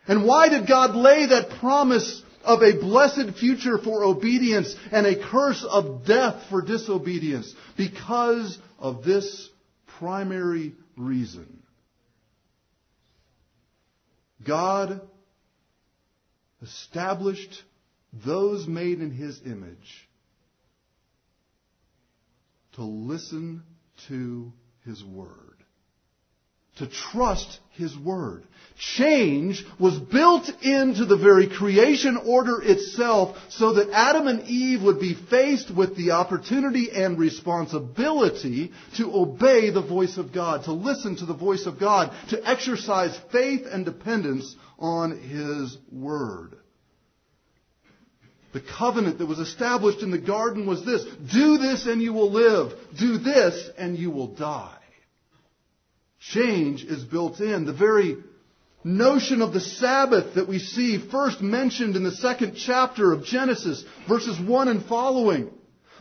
And 0.07 0.25
why 0.25 0.49
did 0.49 0.66
God 0.66 0.94
lay 0.94 1.27
that 1.27 1.51
promise 1.61 2.23
of 2.44 2.62
a 2.62 2.79
blessed 2.81 3.38
future 3.38 3.77
for 3.77 4.05
obedience 4.05 4.75
and 4.90 5.07
a 5.07 5.31
curse 5.31 5.64
of 5.64 6.07
death 6.07 6.44
for 6.49 6.62
disobedience? 6.62 7.53
Because 7.77 8.59
of 8.79 9.05
this 9.05 9.51
primary 9.99 10.75
reason. 10.97 11.62
God 14.47 15.03
established 16.62 17.62
those 18.12 18.66
made 18.66 19.01
in 19.01 19.11
his 19.11 19.40
image 19.44 20.08
to 22.78 22.84
listen 22.84 23.62
to 24.08 24.52
his 24.84 25.04
word 25.04 25.48
to 26.78 26.86
trust 26.86 27.60
His 27.70 27.96
Word. 27.96 28.44
Change 28.78 29.64
was 29.78 29.98
built 29.98 30.48
into 30.62 31.04
the 31.04 31.16
very 31.16 31.48
creation 31.48 32.16
order 32.16 32.62
itself 32.62 33.36
so 33.48 33.74
that 33.74 33.90
Adam 33.90 34.28
and 34.28 34.48
Eve 34.48 34.82
would 34.82 35.00
be 35.00 35.14
faced 35.14 35.74
with 35.74 35.96
the 35.96 36.12
opportunity 36.12 36.90
and 36.92 37.18
responsibility 37.18 38.72
to 38.96 39.14
obey 39.14 39.70
the 39.70 39.82
voice 39.82 40.16
of 40.16 40.32
God, 40.32 40.64
to 40.64 40.72
listen 40.72 41.16
to 41.16 41.26
the 41.26 41.34
voice 41.34 41.66
of 41.66 41.80
God, 41.80 42.12
to 42.30 42.48
exercise 42.48 43.18
faith 43.32 43.66
and 43.70 43.84
dependence 43.84 44.54
on 44.78 45.20
His 45.20 45.76
Word. 45.90 46.58
The 48.52 48.61
covenant 48.61 49.18
that 49.18 49.26
was 49.26 49.38
established 49.38 50.02
in 50.02 50.11
the 50.11 50.18
garden 50.18 50.66
was 50.66 50.84
this 50.84 51.04
do 51.04 51.58
this 51.58 51.87
and 51.87 52.00
you 52.00 52.12
will 52.12 52.30
live, 52.30 52.72
do 52.98 53.18
this 53.18 53.68
and 53.76 53.98
you 53.98 54.11
will 54.11 54.28
die. 54.28 54.74
Change 56.20 56.84
is 56.84 57.04
built 57.04 57.40
in. 57.40 57.64
The 57.64 57.72
very 57.72 58.16
notion 58.82 59.42
of 59.42 59.52
the 59.52 59.61
Sabbath 59.61 60.34
that 60.34 60.48
we 60.48 60.58
see 60.58 60.98
first 60.98 61.42
mentioned 61.42 61.96
in 61.96 62.04
the 62.04 62.12
second 62.12 62.54
chapter 62.56 63.12
of 63.12 63.24
Genesis, 63.24 63.84
verses 64.08 64.40
1 64.40 64.68
and 64.68 64.84
following. 64.84 65.50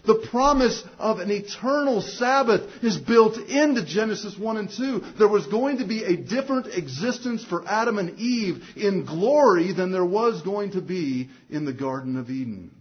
The 0.08 0.26
promise 0.32 0.84
of 0.98 1.20
an 1.20 1.30
eternal 1.30 2.02
Sabbath 2.02 2.82
is 2.82 2.96
built 2.98 3.38
into 3.38 3.86
Genesis 3.86 4.38
1 4.38 4.58
and 4.58 4.70
2. 4.70 5.04
There 5.20 5.28
was 5.28 5.46
going 5.48 5.80
to 5.80 5.86
be 5.86 6.06
a 6.06 6.15
different 6.15 6.67
existence 6.67 7.43
for 7.43 7.67
Adam 7.67 7.98
and 7.98 8.17
Eve 8.17 8.63
in 8.78 9.06
glory 9.06 9.74
than 9.74 9.91
there 9.91 10.06
was 10.06 10.41
going 10.43 10.72
to 10.72 10.82
be 10.82 11.30
in 11.50 11.65
the 11.65 11.74
Garden 11.74 12.15
of 12.15 12.30
Eden. 12.30 12.72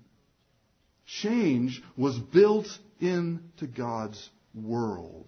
Change 1.04 1.82
was 1.96 2.16
built 2.16 2.68
into 3.00 3.66
God's 3.76 4.30
world. 4.54 5.26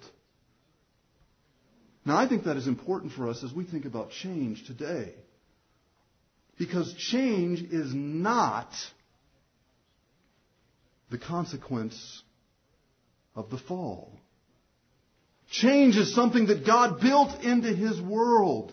Now, 2.05 2.17
I 2.17 2.29
think 2.29 2.45
that 2.45 2.57
is 2.57 2.69
important 2.69 3.13
for 3.13 3.29
us 3.29 3.43
as 3.43 3.53
we 3.53 3.65
think 3.65 3.87
about 3.87 4.11
change 4.11 4.65
today. 4.67 5.15
Because 6.59 6.95
change 6.95 7.61
is 7.61 7.93
not 7.93 8.71
the 11.11 11.19
consequence 11.19 12.23
of 13.35 13.51
the 13.51 13.59
fall. 13.59 14.13
Change 15.51 15.97
is 15.97 16.15
something 16.15 16.47
that 16.47 16.67
God 16.67 17.01
built 17.01 17.43
into 17.43 17.69
His 17.69 18.01
world. 18.01 18.73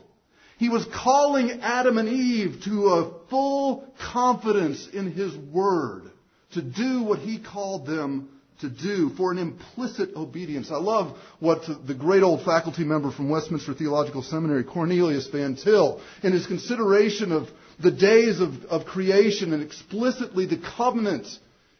He 0.58 0.70
was 0.70 0.86
calling 0.94 1.62
Adam 1.62 1.98
and 1.98 2.10
Eve 2.10 2.62
to 2.66 2.88
a 2.88 3.30
full 3.30 3.88
confidence 4.12 4.88
in 4.92 5.12
His 5.12 5.36
Word, 5.36 6.12
to 6.54 6.62
do 6.62 7.04
what 7.04 7.20
He 7.20 7.40
called 7.40 7.86
them 7.86 8.30
to 8.62 8.70
do 8.70 9.10
for 9.18 9.32
an 9.32 9.38
implicit 9.38 10.16
obedience. 10.16 10.72
I 10.72 10.78
love 10.78 11.18
what 11.40 11.64
the 11.86 11.94
great 11.94 12.24
old 12.24 12.44
faculty 12.46 12.84
member 12.84 13.12
from 13.12 13.30
Westminster 13.30 13.74
Theological 13.74 14.24
Seminary, 14.24 14.64
Cornelius 14.64 15.28
Van 15.28 15.56
Til, 15.56 16.02
in 16.24 16.32
his 16.32 16.48
consideration 16.48 17.32
of 17.32 17.50
the 17.80 17.92
days 17.92 18.40
of, 18.40 18.64
of 18.66 18.86
creation 18.86 19.52
and 19.52 19.62
explicitly 19.62 20.46
the 20.46 20.62
covenant 20.78 21.28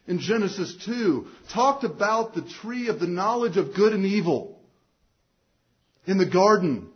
in 0.06 0.18
Genesis 0.20 0.76
2, 0.84 1.26
talked 1.52 1.84
about 1.84 2.34
the 2.34 2.42
tree 2.42 2.88
of 2.88 3.00
the 3.00 3.06
knowledge 3.06 3.56
of 3.56 3.74
good 3.74 3.92
and 3.92 4.04
evil 4.04 4.60
in 6.06 6.18
the 6.18 6.26
garden 6.26 6.88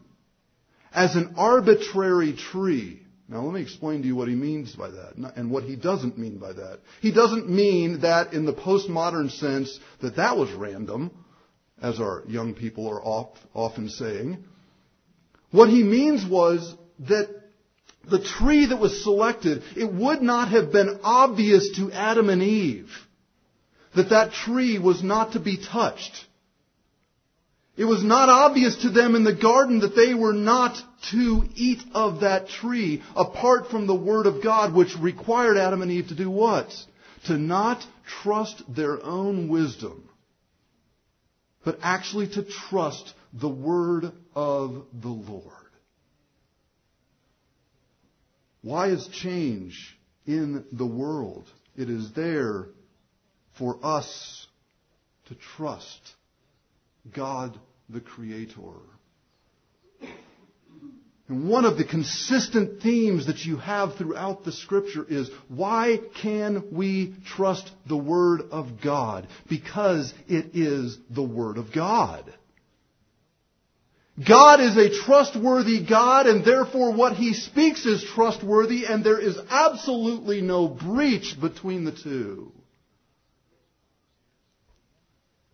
as 0.93 1.17
an 1.17 1.35
arbitrary 1.37 2.35
tree 2.35 3.01
now 3.31 3.45
let 3.45 3.55
me 3.55 3.63
explain 3.63 4.03
to 4.03 4.09
you 4.09 4.17
what 4.17 4.27
he 4.27 4.35
means 4.35 4.75
by 4.75 4.91
that 4.91 5.15
and 5.37 5.53
what 5.53 5.63
he 5.63 5.77
doesn't 5.77 6.19
mean 6.19 6.39
by 6.39 6.53
that. 6.53 6.81
He 7.01 7.13
doesn't 7.13 7.49
mean 7.49 8.01
that 8.01 8.33
in 8.33 8.45
the 8.45 8.53
postmodern 8.53 9.31
sense 9.31 9.79
that 10.03 10.17
that 10.17 10.37
was 10.37 10.51
random, 10.51 11.13
as 11.81 12.01
our 12.01 12.25
young 12.27 12.55
people 12.55 12.89
are 12.89 13.01
often 13.55 13.89
saying. 13.89 14.43
What 15.53 15.69
he 15.69 15.85
means 15.85 16.27
was 16.27 16.75
that 17.09 17.29
the 18.09 18.23
tree 18.23 18.67
that 18.67 18.81
was 18.81 19.03
selected, 19.03 19.63
it 19.77 19.93
would 19.93 20.23
not 20.23 20.49
have 20.49 20.73
been 20.73 21.01
obvious 21.03 21.71
to 21.77 21.93
Adam 21.93 22.29
and 22.29 22.43
Eve 22.43 22.91
that 23.95 24.11
that 24.11 24.33
tree 24.33 24.79
was 24.79 25.03
not 25.03 25.33
to 25.33 25.41
be 25.41 25.57
touched. 25.57 26.27
It 27.77 27.85
was 27.85 28.05
not 28.05 28.29
obvious 28.29 28.77
to 28.83 28.91
them 28.91 29.15
in 29.15 29.25
the 29.25 29.35
garden 29.35 29.81
that 29.81 29.97
they 29.97 30.15
were 30.15 30.33
not 30.33 30.77
to 31.13 31.45
eat 31.55 31.81
of 31.95 32.21
that 32.21 32.49
tree 32.49 33.03
apart 33.17 33.71
from 33.71 33.87
the 33.87 33.95
Word 33.95 34.27
of 34.27 34.43
God, 34.43 34.75
which 34.75 34.97
required 34.99 35.57
Adam 35.57 35.83
and 35.83 35.91
Eve 35.91 36.09
to 36.09 36.15
do 36.15 36.31
what? 36.31 36.71
To 37.27 37.39
not 37.39 37.85
trust 38.23 38.63
their 38.69 39.03
own 39.03 39.49
wisdom, 39.49 40.09
but 41.65 41.79
actually 41.83 42.29
to 42.35 42.43
trust 42.43 43.15
the 43.33 43.49
Word 43.49 44.13
of 44.35 44.85
the 44.93 45.09
Lord. 45.09 45.60
Why 48.63 48.89
is 48.89 49.09
change 49.09 49.97
in 50.27 50.65
the 50.73 50.87
world? 50.87 51.49
It 51.77 51.89
is 51.89 52.13
there 52.13 52.67
for 53.59 53.79
us 53.83 54.47
to 55.29 55.35
trust 55.35 56.15
God 57.15 57.59
the 57.89 58.01
Creator. 58.01 58.81
And 61.29 61.49
one 61.49 61.65
of 61.65 61.79
the 61.79 61.85
consistent 61.85 62.83
themes 62.83 63.27
that 63.27 63.45
you 63.45 63.57
have 63.57 63.95
throughout 63.95 64.45
the 64.45 64.51
scripture 64.51 65.07
is 65.09 65.31
why 65.47 66.01
can 66.21 66.73
we 66.73 67.15
trust 67.25 67.71
the 67.87 67.97
Word 67.97 68.43
of 68.51 68.81
God? 68.83 69.29
Because 69.49 70.13
it 70.27 70.57
is 70.57 70.99
the 71.09 71.23
Word 71.23 71.57
of 71.57 71.73
God. 71.73 72.35
God 74.27 74.61
is 74.61 74.77
a 74.77 74.91
trustworthy 75.05 75.85
God 75.85 76.27
and 76.27 76.45
therefore 76.45 76.93
what 76.93 77.15
He 77.15 77.33
speaks 77.33 77.87
is 77.87 78.05
trustworthy 78.15 78.85
and 78.85 79.05
there 79.05 79.21
is 79.21 79.39
absolutely 79.49 80.43
no 80.43 80.69
breach 80.69 81.41
between 81.41 81.85
the 81.85 81.93
two. 81.93 82.53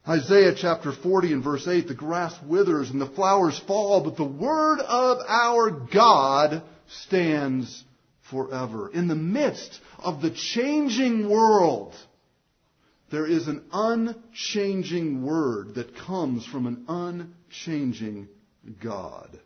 Isaiah 0.08 0.54
chapter 0.56 0.92
40 0.92 1.32
and 1.32 1.44
verse 1.44 1.66
8, 1.66 1.88
the 1.88 1.94
grass 1.94 2.34
withers 2.46 2.90
and 2.90 3.00
the 3.00 3.10
flowers 3.10 3.58
fall, 3.66 4.02
but 4.02 4.16
the 4.16 4.24
word 4.24 4.78
of 4.80 5.18
our 5.28 5.70
God 5.70 6.62
stands 6.88 7.84
forever. 8.30 8.88
In 8.88 9.08
the 9.08 9.16
midst 9.16 9.80
of 9.98 10.22
the 10.22 10.30
changing 10.30 11.28
world, 11.28 11.94
there 13.10 13.26
is 13.26 13.48
an 13.48 13.64
unchanging 13.72 15.24
word 15.24 15.74
that 15.74 15.96
comes 15.96 16.46
from 16.46 16.66
an 16.66 16.84
unchanging 16.88 18.28
God. 18.82 19.38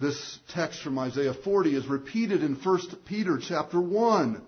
This 0.00 0.38
text 0.50 0.80
from 0.82 0.98
Isaiah 0.98 1.34
40 1.34 1.74
is 1.74 1.86
repeated 1.86 2.42
in 2.42 2.54
1 2.54 2.80
Peter 3.06 3.38
chapter 3.38 3.80
1. 3.80 4.40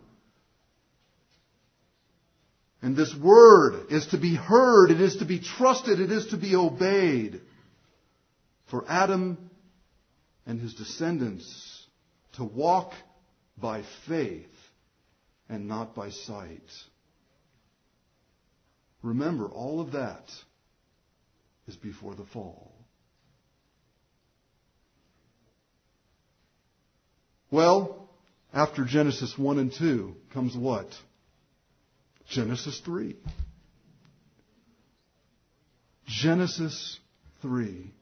And 2.83 2.97
this 2.97 3.15
word 3.15 3.91
is 3.91 4.07
to 4.09 4.19
be 4.19 4.35
heard, 4.35 4.91
it 4.91 5.01
is 5.01 5.17
to 5.17 5.25
be 5.25 5.41
trusted, 5.41 6.01
it 6.01 6.11
is 6.11 6.29
to 6.29 6.37
be 6.37 6.55
obeyed. 6.55 7.41
For 8.71 8.85
Adam 8.89 9.51
and 10.47 10.61
his 10.61 10.75
descendants 10.75 11.87
to 12.35 12.45
walk 12.45 12.93
by 13.59 13.83
faith 14.07 14.47
and 15.49 15.67
not 15.67 15.95
by 15.95 16.11
sight. 16.11 16.63
Remember, 19.03 19.47
all 19.47 19.81
of 19.81 19.93
that 19.93 20.31
is 21.67 21.77
before 21.77 22.15
the 22.15 22.25
fall. 22.25 22.70
Well, 27.51 28.09
after 28.53 28.85
Genesis 28.85 29.37
1 29.37 29.59
and 29.59 29.73
2 29.73 30.15
comes 30.33 30.57
what? 30.57 30.89
Genesis 32.29 32.81
3. 32.85 33.17
Genesis 36.07 36.99
3. 37.43 37.93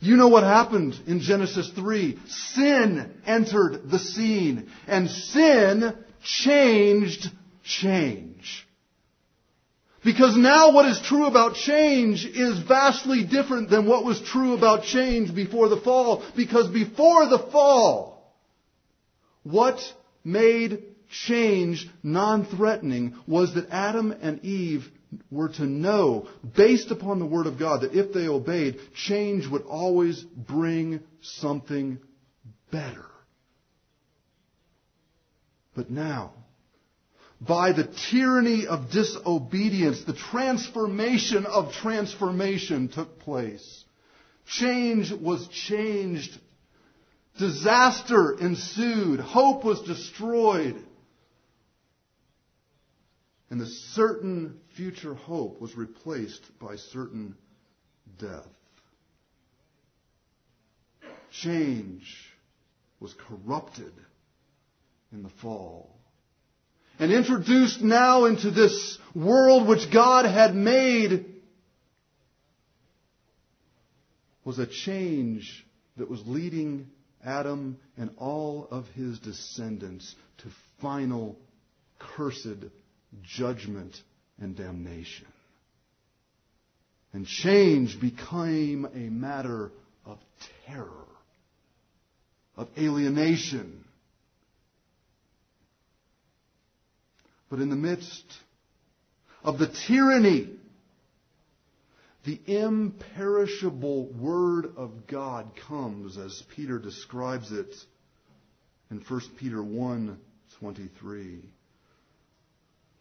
You 0.00 0.16
know 0.16 0.28
what 0.28 0.42
happened 0.42 0.98
in 1.06 1.20
Genesis 1.20 1.70
3. 1.70 2.18
Sin 2.26 3.14
entered 3.24 3.90
the 3.90 3.98
scene, 3.98 4.70
and 4.86 5.08
sin 5.08 5.94
changed 6.22 7.30
change. 7.62 8.66
Because 10.04 10.36
now 10.36 10.72
what 10.72 10.86
is 10.86 11.00
true 11.00 11.26
about 11.26 11.54
change 11.54 12.26
is 12.26 12.58
vastly 12.58 13.22
different 13.24 13.70
than 13.70 13.86
what 13.86 14.04
was 14.04 14.20
true 14.20 14.54
about 14.54 14.82
change 14.82 15.32
before 15.32 15.68
the 15.68 15.80
fall. 15.80 16.24
Because 16.34 16.68
before 16.68 17.26
the 17.26 17.38
fall, 17.38 18.11
what 19.42 19.80
made 20.24 20.84
change 21.26 21.88
non 22.02 22.46
threatening 22.46 23.16
was 23.26 23.54
that 23.54 23.68
Adam 23.70 24.12
and 24.12 24.44
Eve 24.44 24.86
were 25.30 25.48
to 25.48 25.64
know, 25.64 26.28
based 26.56 26.90
upon 26.90 27.18
the 27.18 27.26
Word 27.26 27.46
of 27.46 27.58
God, 27.58 27.82
that 27.82 27.94
if 27.94 28.12
they 28.12 28.28
obeyed, 28.28 28.78
change 28.94 29.46
would 29.46 29.62
always 29.62 30.22
bring 30.22 31.00
something 31.20 31.98
better. 32.70 33.04
But 35.74 35.90
now, 35.90 36.32
by 37.40 37.72
the 37.72 37.92
tyranny 38.10 38.66
of 38.66 38.90
disobedience, 38.90 40.04
the 40.04 40.14
transformation 40.14 41.44
of 41.46 41.72
transformation 41.72 42.88
took 42.88 43.18
place. 43.20 43.84
Change 44.46 45.12
was 45.12 45.46
changed. 45.48 46.38
Disaster 47.38 48.36
ensued. 48.38 49.20
Hope 49.20 49.64
was 49.64 49.80
destroyed. 49.82 50.82
And 53.50 53.60
the 53.60 53.66
certain 53.66 54.60
future 54.76 55.14
hope 55.14 55.60
was 55.60 55.76
replaced 55.76 56.42
by 56.58 56.76
certain 56.76 57.36
death. 58.18 58.46
Change 61.30 62.32
was 63.00 63.14
corrupted 63.14 63.92
in 65.12 65.22
the 65.22 65.30
fall. 65.40 65.94
And 66.98 67.12
introduced 67.12 67.82
now 67.82 68.26
into 68.26 68.50
this 68.50 68.98
world 69.14 69.66
which 69.66 69.90
God 69.90 70.24
had 70.24 70.54
made 70.54 71.26
was 74.44 74.58
a 74.58 74.66
change 74.66 75.66
that 75.96 76.08
was 76.08 76.22
leading 76.26 76.90
Adam 77.24 77.78
and 77.96 78.10
all 78.18 78.68
of 78.70 78.86
his 78.88 79.18
descendants 79.18 80.14
to 80.38 80.48
final 80.80 81.36
cursed 81.98 82.64
judgment 83.22 83.94
and 84.40 84.56
damnation. 84.56 85.26
And 87.12 87.26
change 87.26 88.00
became 88.00 88.86
a 88.86 89.10
matter 89.10 89.70
of 90.06 90.18
terror, 90.66 90.88
of 92.56 92.68
alienation. 92.78 93.84
But 97.50 97.60
in 97.60 97.68
the 97.68 97.76
midst 97.76 98.24
of 99.44 99.58
the 99.58 99.68
tyranny, 99.86 100.48
the 102.24 102.40
imperishable 102.46 104.06
Word 104.12 104.74
of 104.76 105.06
God 105.08 105.50
comes 105.68 106.16
as 106.16 106.42
Peter 106.54 106.78
describes 106.78 107.50
it 107.50 107.74
in 108.90 108.98
1 109.00 109.20
Peter 109.38 109.62
1 109.62 110.18
23. 110.60 111.40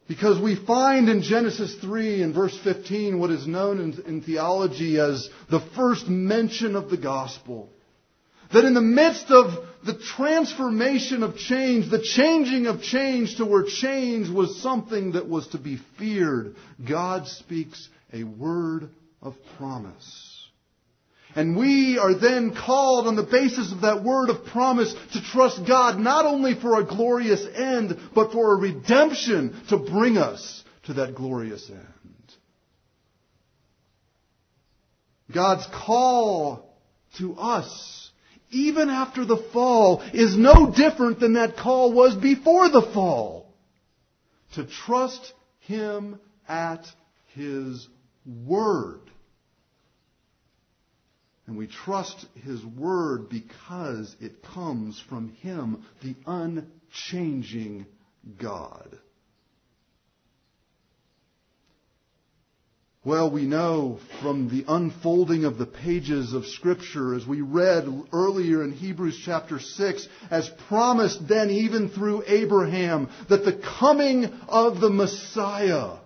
Because 0.07 0.41
we 0.41 0.55
find 0.55 1.07
in 1.07 1.21
Genesis 1.21 1.75
3 1.75 2.23
and 2.23 2.33
verse 2.33 2.57
15 2.63 3.19
what 3.19 3.29
is 3.29 3.45
known 3.45 3.79
in, 3.79 4.03
in, 4.07 4.21
theology 4.21 4.99
as 4.99 5.29
the 5.49 5.61
first 5.75 6.07
mention 6.07 6.75
of 6.75 6.89
the 6.89 6.97
gospel. 6.97 7.69
That 8.51 8.65
in 8.65 8.73
the 8.73 8.81
midst 8.81 9.29
of 9.29 9.63
the 9.85 9.97
transformation 9.97 11.23
of 11.23 11.37
change, 11.37 11.89
the 11.89 12.01
changing 12.01 12.65
of 12.65 12.81
change 12.81 13.37
to 13.37 13.45
where 13.45 13.63
change 13.63 14.29
was 14.29 14.61
something 14.61 15.13
that 15.13 15.29
was 15.29 15.47
to 15.49 15.59
be 15.59 15.79
feared, 15.97 16.55
God 16.85 17.27
speaks 17.27 17.87
a 18.11 18.23
word 18.23 18.89
of 19.21 19.35
promise. 19.57 20.27
And 21.35 21.55
we 21.55 21.97
are 21.97 22.13
then 22.13 22.53
called 22.53 23.07
on 23.07 23.15
the 23.15 23.23
basis 23.23 23.71
of 23.71 23.81
that 23.81 24.03
word 24.03 24.29
of 24.29 24.45
promise 24.47 24.93
to 25.13 25.21
trust 25.21 25.65
God 25.65 25.97
not 25.97 26.25
only 26.25 26.55
for 26.55 26.79
a 26.79 26.85
glorious 26.85 27.45
end, 27.55 27.97
but 28.13 28.33
for 28.33 28.53
a 28.53 28.59
redemption 28.59 29.61
to 29.69 29.77
bring 29.77 30.17
us 30.17 30.63
to 30.83 30.93
that 30.93 31.15
glorious 31.15 31.69
end. 31.69 31.87
God's 35.33 35.65
call 35.67 36.75
to 37.17 37.35
us, 37.35 38.09
even 38.49 38.89
after 38.89 39.23
the 39.23 39.41
fall, 39.53 40.01
is 40.13 40.37
no 40.37 40.73
different 40.75 41.21
than 41.21 41.33
that 41.33 41.55
call 41.55 41.93
was 41.93 42.15
before 42.15 42.69
the 42.69 42.89
fall. 42.93 43.53
To 44.55 44.65
trust 44.65 45.33
Him 45.59 46.19
at 46.47 46.85
His 47.35 47.87
word. 48.25 49.10
And 51.47 51.57
we 51.57 51.67
trust 51.67 52.25
His 52.45 52.63
Word 52.63 53.29
because 53.29 54.15
it 54.19 54.43
comes 54.43 54.99
from 55.09 55.29
Him, 55.41 55.83
the 56.01 56.15
unchanging 56.25 57.85
God. 58.37 58.99
Well, 63.03 63.31
we 63.31 63.45
know 63.45 63.97
from 64.21 64.47
the 64.49 64.63
unfolding 64.71 65.45
of 65.45 65.57
the 65.57 65.65
pages 65.65 66.33
of 66.33 66.45
Scripture, 66.45 67.15
as 67.15 67.25
we 67.25 67.41
read 67.41 67.87
earlier 68.13 68.63
in 68.63 68.71
Hebrews 68.71 69.19
chapter 69.25 69.59
6, 69.59 70.07
as 70.29 70.47
promised 70.67 71.27
then 71.27 71.49
even 71.49 71.89
through 71.89 72.23
Abraham, 72.27 73.09
that 73.27 73.43
the 73.43 73.59
coming 73.79 74.25
of 74.47 74.79
the 74.79 74.91
Messiah 74.91 75.97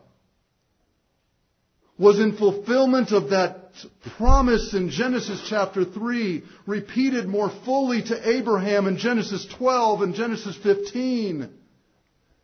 was 1.97 2.19
in 2.19 2.37
fulfillment 2.37 3.11
of 3.11 3.29
that 3.29 3.71
promise 4.17 4.73
in 4.73 4.89
Genesis 4.89 5.45
chapter 5.49 5.85
3, 5.85 6.43
repeated 6.65 7.27
more 7.27 7.51
fully 7.63 8.01
to 8.03 8.29
Abraham 8.29 8.87
in 8.87 8.97
Genesis 8.97 9.45
12 9.57 10.01
and 10.01 10.15
Genesis 10.15 10.57
15, 10.57 11.49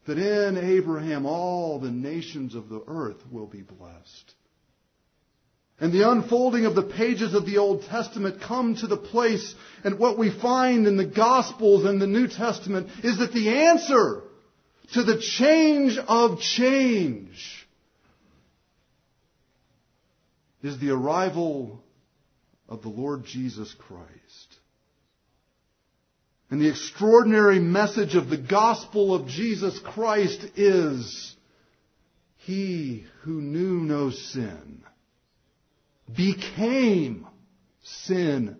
that 0.07 0.17
in 0.17 0.57
Abraham 0.57 1.25
all 1.25 1.79
the 1.79 1.91
nations 1.91 2.55
of 2.55 2.69
the 2.69 2.81
earth 2.87 3.21
will 3.29 3.47
be 3.47 3.61
blessed. 3.61 4.33
And 5.79 5.91
the 5.91 6.09
unfolding 6.09 6.65
of 6.65 6.75
the 6.75 6.83
pages 6.83 7.33
of 7.33 7.45
the 7.45 7.57
Old 7.57 7.83
Testament 7.83 8.41
come 8.41 8.75
to 8.75 8.87
the 8.87 8.97
place, 8.97 9.55
and 9.83 9.97
what 9.97 10.17
we 10.17 10.29
find 10.29 10.85
in 10.85 10.95
the 10.95 11.05
Gospels 11.05 11.85
and 11.85 11.99
the 11.99 12.07
New 12.07 12.27
Testament 12.27 12.87
is 13.03 13.17
that 13.17 13.33
the 13.33 13.49
answer 13.49 14.21
to 14.93 15.03
the 15.03 15.19
change 15.19 15.97
of 15.97 16.39
change 16.39 17.60
is 20.63 20.79
the 20.79 20.91
arrival 20.91 21.83
of 22.69 22.81
the 22.81 22.89
Lord 22.89 23.25
Jesus 23.25 23.73
Christ. 23.79 24.09
And 26.49 26.61
the 26.61 26.69
extraordinary 26.69 27.59
message 27.59 28.15
of 28.15 28.29
the 28.29 28.37
gospel 28.37 29.15
of 29.15 29.27
Jesus 29.27 29.79
Christ 29.79 30.45
is 30.57 31.35
He 32.37 33.05
who 33.21 33.41
knew 33.41 33.79
no 33.79 34.09
sin 34.11 34.83
became 36.13 37.25
sin 37.83 38.57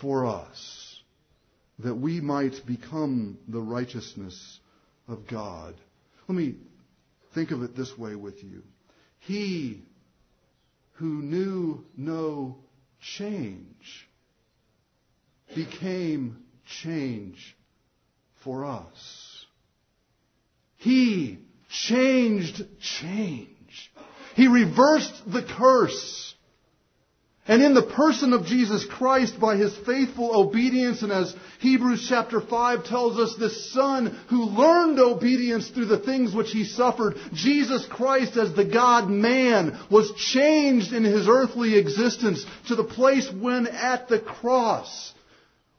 for 0.00 0.26
us 0.26 1.00
that 1.80 1.94
we 1.94 2.20
might 2.20 2.66
become 2.66 3.38
the 3.46 3.60
righteousness 3.60 4.58
of 5.06 5.28
God. 5.28 5.74
Let 6.26 6.36
me 6.36 6.56
think 7.34 7.52
of 7.52 7.62
it 7.62 7.76
this 7.76 7.96
way 7.96 8.16
with 8.16 8.42
you. 8.42 8.62
He 9.20 9.84
who 10.98 11.22
knew 11.22 11.84
no 11.96 12.56
change 13.00 14.08
became 15.54 16.42
change 16.82 17.56
for 18.42 18.64
us. 18.64 19.46
He 20.76 21.38
changed 21.70 22.64
change. 22.80 23.92
He 24.34 24.48
reversed 24.48 25.30
the 25.30 25.42
curse 25.42 26.34
and 27.48 27.62
in 27.62 27.72
the 27.72 27.82
person 27.82 28.34
of 28.34 28.44
Jesus 28.44 28.84
Christ, 28.84 29.40
by 29.40 29.56
his 29.56 29.74
faithful 29.78 30.38
obedience, 30.38 31.00
and 31.00 31.10
as 31.10 31.34
Hebrews 31.60 32.04
chapter 32.06 32.42
5 32.42 32.84
tells 32.84 33.18
us, 33.18 33.36
this 33.36 33.72
Son 33.72 34.14
who 34.28 34.44
learned 34.44 34.98
obedience 34.98 35.70
through 35.70 35.86
the 35.86 35.98
things 35.98 36.34
which 36.34 36.50
he 36.50 36.64
suffered, 36.64 37.16
Jesus 37.32 37.86
Christ 37.86 38.36
as 38.36 38.52
the 38.52 38.66
God 38.66 39.08
man 39.08 39.78
was 39.90 40.12
changed 40.12 40.92
in 40.92 41.04
his 41.04 41.26
earthly 41.26 41.78
existence 41.78 42.44
to 42.66 42.76
the 42.76 42.84
place 42.84 43.26
when 43.32 43.66
at 43.66 44.08
the 44.08 44.20
cross, 44.20 45.14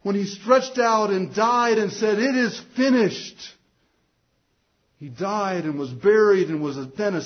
when 0.02 0.16
he 0.16 0.26
stretched 0.26 0.80
out 0.80 1.12
and 1.12 1.36
died 1.36 1.78
and 1.78 1.94
said, 1.94 2.18
It 2.18 2.36
is 2.36 2.60
finished. 2.76 3.38
He 4.98 5.10
died 5.10 5.66
and 5.66 5.78
was 5.78 5.92
buried 5.92 6.50
and 6.50 6.64
was 6.64 6.78
then 6.98 7.22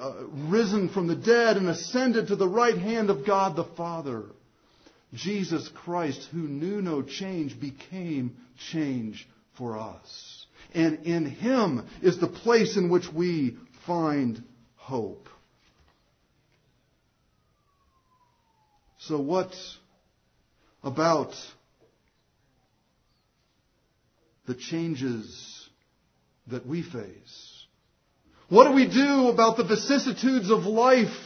uh, 0.00 0.14
risen 0.48 0.88
from 0.88 1.06
the 1.06 1.16
dead 1.16 1.56
and 1.56 1.68
ascended 1.68 2.28
to 2.28 2.36
the 2.36 2.48
right 2.48 2.78
hand 2.78 3.10
of 3.10 3.26
God 3.26 3.56
the 3.56 3.64
Father. 3.76 4.24
Jesus 5.12 5.68
Christ, 5.68 6.28
who 6.32 6.38
knew 6.38 6.80
no 6.80 7.02
change, 7.02 7.60
became 7.60 8.36
change 8.70 9.28
for 9.58 9.76
us. 9.76 10.46
And 10.72 11.04
in 11.04 11.26
Him 11.26 11.86
is 12.00 12.18
the 12.18 12.28
place 12.28 12.76
in 12.76 12.88
which 12.88 13.12
we 13.12 13.56
find 13.86 14.42
hope. 14.76 15.28
So, 19.00 19.18
what 19.18 19.52
about 20.82 21.34
the 24.46 24.54
changes 24.54 25.68
that 26.46 26.66
we 26.66 26.82
face? 26.82 27.49
What 28.50 28.66
do 28.68 28.74
we 28.74 28.88
do 28.88 29.28
about 29.28 29.56
the 29.56 29.64
vicissitudes 29.64 30.50
of 30.50 30.64
life? 30.64 31.16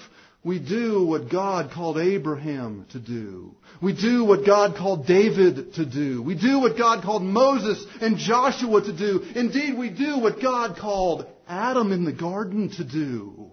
We 0.44 0.58
do 0.58 1.06
what 1.06 1.30
God 1.30 1.70
called 1.70 1.96
Abraham 1.96 2.84
to 2.92 3.00
do. 3.00 3.56
We 3.80 3.94
do 3.94 4.26
what 4.26 4.44
God 4.44 4.76
called 4.76 5.06
David 5.06 5.72
to 5.74 5.86
do. 5.86 6.22
We 6.22 6.34
do 6.34 6.60
what 6.60 6.76
God 6.76 7.02
called 7.02 7.22
Moses 7.22 7.82
and 8.02 8.18
Joshua 8.18 8.82
to 8.82 8.92
do. 8.92 9.22
Indeed, 9.34 9.78
we 9.78 9.88
do 9.88 10.18
what 10.18 10.42
God 10.42 10.76
called 10.76 11.26
Adam 11.48 11.92
in 11.92 12.04
the 12.04 12.12
garden 12.12 12.68
to 12.76 12.84
do. 12.84 13.50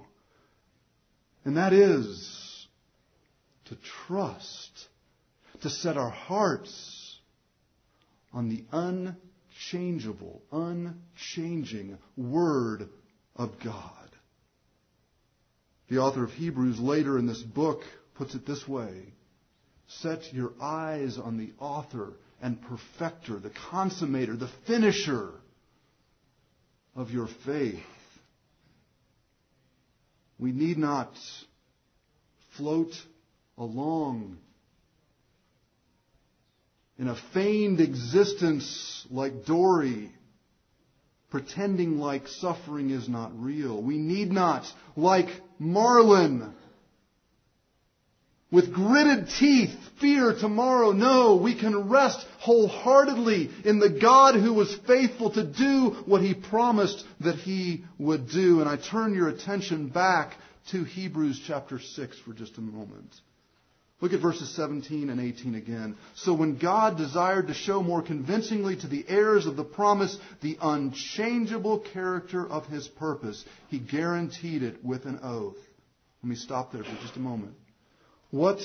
And 1.46 1.56
that 1.56 1.72
is 1.72 2.68
to 3.66 3.78
trust, 4.06 4.88
to 5.62 5.70
set 5.70 5.96
our 5.96 6.10
hearts 6.10 7.18
on 8.34 8.50
the 8.50 8.66
unchangeable, 8.74 10.42
unchanging 10.52 11.98
Word 12.18 12.90
of 13.36 13.52
God. 13.64 14.10
The 15.90 15.98
author 15.98 16.24
of 16.24 16.32
Hebrews 16.32 16.80
later 16.80 17.18
in 17.18 17.28
this 17.28 17.42
book 17.42 17.82
puts 18.16 18.36
it 18.36 18.46
this 18.46 18.68
way 18.68 19.14
Set 20.00 20.34
your 20.34 20.54
eyes 20.62 21.18
on 21.18 21.38
the 21.38 21.52
author 21.60 22.14
and 22.42 22.62
perfecter, 22.62 23.40
the 23.40 23.50
consummator, 23.50 24.40
the 24.40 24.50
finisher 24.66 25.32
of 26.96 27.12
your 27.12 27.28
faith. 27.46 27.80
We 30.40 30.52
need 30.52 30.78
not 30.78 31.14
float 32.58 32.94
along 33.58 34.38
in 36.98 37.08
a 37.08 37.18
feigned 37.34 37.82
existence 37.82 39.06
like 39.10 39.46
Dory 39.46 40.12
pretending 41.32 41.98
like 41.98 42.28
suffering 42.28 42.92
is 42.92 43.10
not 43.10 43.32
real. 43.34 43.82
We 43.82 43.98
need 43.98 44.32
not, 44.32 44.66
like 44.96 45.30
Marlin, 45.58 46.54
with 48.52 48.74
gritted 48.74 49.30
teeth, 49.40 49.74
fear 50.02 50.34
tomorrow. 50.38 50.92
No, 50.92 51.38
we 51.38 51.58
can 51.58 51.90
rest 51.90 52.26
wholeheartedly 52.40 53.50
in 53.64 53.80
the 53.80 53.90
God 53.90 54.36
who 54.36 54.54
was 54.54 54.78
faithful 54.86 55.32
to 55.32 55.44
do 55.44 56.04
what 56.06 56.22
he 56.22 56.34
promised 56.34 57.04
that 57.22 57.36
he 57.36 57.86
would 57.98 58.30
do. 58.30 58.60
And 58.60 58.70
I 58.70 58.76
turn 58.76 59.16
your 59.16 59.30
attention 59.30 59.88
back 59.88 60.36
to 60.72 60.84
Hebrews 60.84 61.42
chapter 61.48 61.80
6 61.80 62.20
for 62.20 62.34
just 62.34 62.58
a 62.58 62.62
moment. 62.62 63.16
Look 64.02 64.14
at 64.14 64.20
verses 64.20 64.54
17 64.56 65.12
and 65.12 65.22
18 65.22 65.54
again. 65.54 65.96
So 66.16 66.34
when 66.34 66.58
God 66.58 66.98
desired 66.98 67.48
to 67.48 67.54
show 67.54 67.84
more 67.84 68.02
convincingly 68.02 68.76
to 68.78 68.88
the 68.88 69.06
heirs 69.08 69.46
of 69.46 69.56
the 69.56 69.64
promise 69.64 70.18
the 70.42 70.58
unchangeable 70.60 71.80
character 71.94 72.46
of 72.46 72.66
his 72.66 72.88
purpose, 72.88 73.46
he 73.70 73.78
guaranteed 73.78 74.64
it 74.64 74.84
with 74.84 75.06
an 75.06 75.20
oath. 75.22 75.58
Let 76.24 76.30
me 76.30 76.36
stop 76.36 76.72
there 76.72 76.84
for 76.84 76.98
just 77.02 77.16
a 77.16 77.20
moment. 77.20 77.54
What 78.32 78.60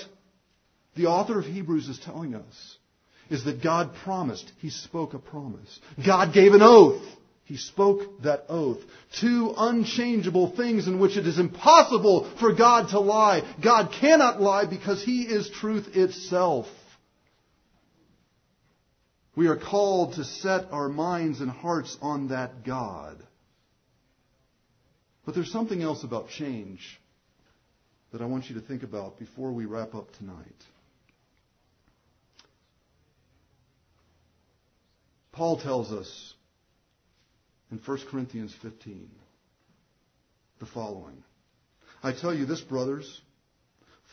the 0.95 1.07
author 1.07 1.39
of 1.39 1.45
Hebrews 1.45 1.89
is 1.89 1.99
telling 1.99 2.35
us 2.35 2.77
is 3.29 3.45
that 3.45 3.63
God 3.63 3.95
promised. 4.05 4.51
He 4.61 4.71
spoke 4.71 5.13
a 5.13 5.19
promise. 5.19 5.81
God 6.05 6.33
gave 6.33 6.55
an 6.55 6.63
oath. 6.63 7.03
He 7.47 7.57
spoke 7.57 8.23
that 8.23 8.47
oath. 8.49 8.81
Two 9.21 9.55
unchangeable 9.57 10.57
things 10.57 10.89
in 10.89 10.99
which 10.99 11.17
it 11.17 11.29
is 11.29 11.39
impossible 11.39 12.29
for 12.41 12.53
God 12.53 12.89
to 12.89 12.99
lie. 12.99 13.43
God 13.63 13.93
cannot 14.01 14.43
lie 14.43 14.67
because 14.67 15.03
He 15.03 15.23
is 15.23 15.49
truth 15.49 15.95
itself. 15.95 16.67
We 19.37 19.47
are 19.47 19.57
called 19.57 20.15
to 20.15 20.25
set 20.25 20.73
our 20.73 20.89
minds 20.89 21.41
and 21.41 21.49
hearts 21.49 21.97
on 22.03 22.29
that 22.29 22.65
God. 22.65 23.23
But 25.25 25.37
there's 25.37 25.53
something 25.53 25.83
else 25.83 26.03
about 26.03 26.31
change 26.31 27.01
that 28.11 28.23
I 28.23 28.25
want 28.25 28.51
you 28.51 28.57
to 28.57 28.67
think 28.67 28.83
about 28.83 29.21
before 29.21 29.53
we 29.53 29.67
wrap 29.67 29.95
up 29.95 30.13
tonight. 30.17 30.37
Paul 35.31 35.61
tells 35.61 35.93
us 35.93 36.35
in 37.71 37.79
1 37.79 37.99
Corinthians 38.11 38.55
15 38.63 39.11
the 40.59 40.67
following 40.67 41.23
I 42.03 42.13
tell 42.13 42.35
you 42.35 42.47
this, 42.47 42.61
brothers. 42.61 43.21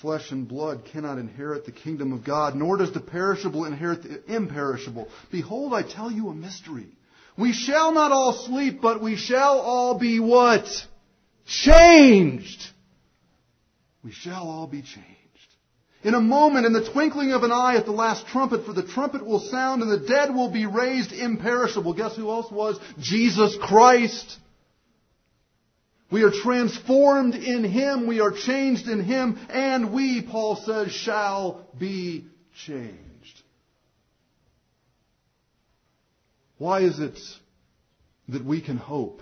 Flesh 0.01 0.31
and 0.31 0.47
blood 0.47 0.85
cannot 0.91 1.19
inherit 1.19 1.65
the 1.65 1.71
kingdom 1.71 2.11
of 2.13 2.25
God, 2.25 2.55
nor 2.55 2.77
does 2.77 2.91
the 2.91 2.99
perishable 2.99 3.65
inherit 3.65 4.03
the 4.03 4.35
imperishable. 4.35 5.07
Behold, 5.31 5.73
I 5.73 5.83
tell 5.83 6.11
you 6.11 6.29
a 6.29 6.33
mystery. 6.33 6.87
We 7.37 7.53
shall 7.53 7.93
not 7.93 8.11
all 8.11 8.33
sleep, 8.33 8.81
but 8.81 9.01
we 9.01 9.15
shall 9.15 9.59
all 9.59 9.99
be 9.99 10.19
what? 10.19 10.67
Changed. 11.45 12.63
We 14.03 14.11
shall 14.11 14.49
all 14.49 14.67
be 14.67 14.81
changed. 14.81 15.22
In 16.03 16.15
a 16.15 16.21
moment, 16.21 16.65
in 16.65 16.73
the 16.73 16.89
twinkling 16.91 17.31
of 17.31 17.43
an 17.43 17.51
eye 17.51 17.77
at 17.77 17.85
the 17.85 17.91
last 17.93 18.27
trumpet, 18.27 18.65
for 18.65 18.73
the 18.73 18.83
trumpet 18.83 19.25
will 19.25 19.39
sound 19.39 19.81
and 19.81 19.89
the 19.89 20.05
dead 20.05 20.35
will 20.35 20.51
be 20.51 20.65
raised 20.65 21.13
imperishable. 21.13 21.93
Guess 21.93 22.17
who 22.17 22.29
else 22.29 22.51
was? 22.51 22.77
Jesus 22.99 23.57
Christ. 23.61 24.37
We 26.11 26.23
are 26.23 26.31
transformed 26.31 27.35
in 27.35 27.63
Him, 27.63 28.05
we 28.05 28.19
are 28.19 28.31
changed 28.31 28.87
in 28.87 29.03
Him, 29.03 29.39
and 29.49 29.93
we, 29.93 30.21
Paul 30.21 30.57
says, 30.57 30.91
shall 30.91 31.67
be 31.79 32.27
changed. 32.65 33.41
Why 36.57 36.81
is 36.81 36.99
it 36.99 37.17
that 38.27 38.45
we 38.45 38.61
can 38.61 38.77
hope 38.77 39.21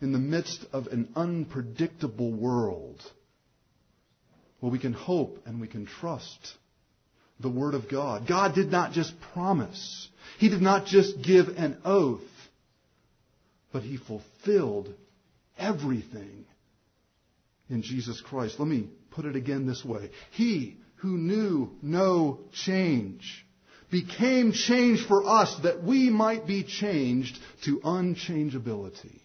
in 0.00 0.12
the 0.12 0.18
midst 0.18 0.64
of 0.72 0.86
an 0.88 1.08
unpredictable 1.16 2.32
world? 2.32 3.02
Well, 4.60 4.70
we 4.70 4.78
can 4.78 4.92
hope 4.92 5.38
and 5.46 5.60
we 5.60 5.68
can 5.68 5.86
trust 5.86 6.54
the 7.40 7.48
Word 7.48 7.74
of 7.74 7.88
God. 7.88 8.26
God 8.28 8.54
did 8.54 8.70
not 8.70 8.92
just 8.92 9.14
promise. 9.32 10.08
He 10.38 10.48
did 10.48 10.60
not 10.60 10.86
just 10.86 11.22
give 11.22 11.48
an 11.48 11.78
oath, 11.84 12.20
but 13.72 13.82
He 13.82 13.96
fulfilled 13.96 14.92
everything 15.58 16.44
in 17.68 17.82
Jesus 17.82 18.20
Christ. 18.20 18.58
Let 18.58 18.68
me 18.68 18.88
put 19.10 19.24
it 19.24 19.36
again 19.36 19.66
this 19.66 19.84
way. 19.84 20.10
He 20.32 20.76
who 20.96 21.16
knew 21.16 21.70
no 21.80 22.40
change 22.52 23.46
became 23.90 24.52
change 24.52 25.06
for 25.06 25.26
us 25.26 25.58
that 25.62 25.82
we 25.82 26.10
might 26.10 26.46
be 26.46 26.62
changed 26.62 27.38
to 27.64 27.80
unchangeability. 27.80 29.20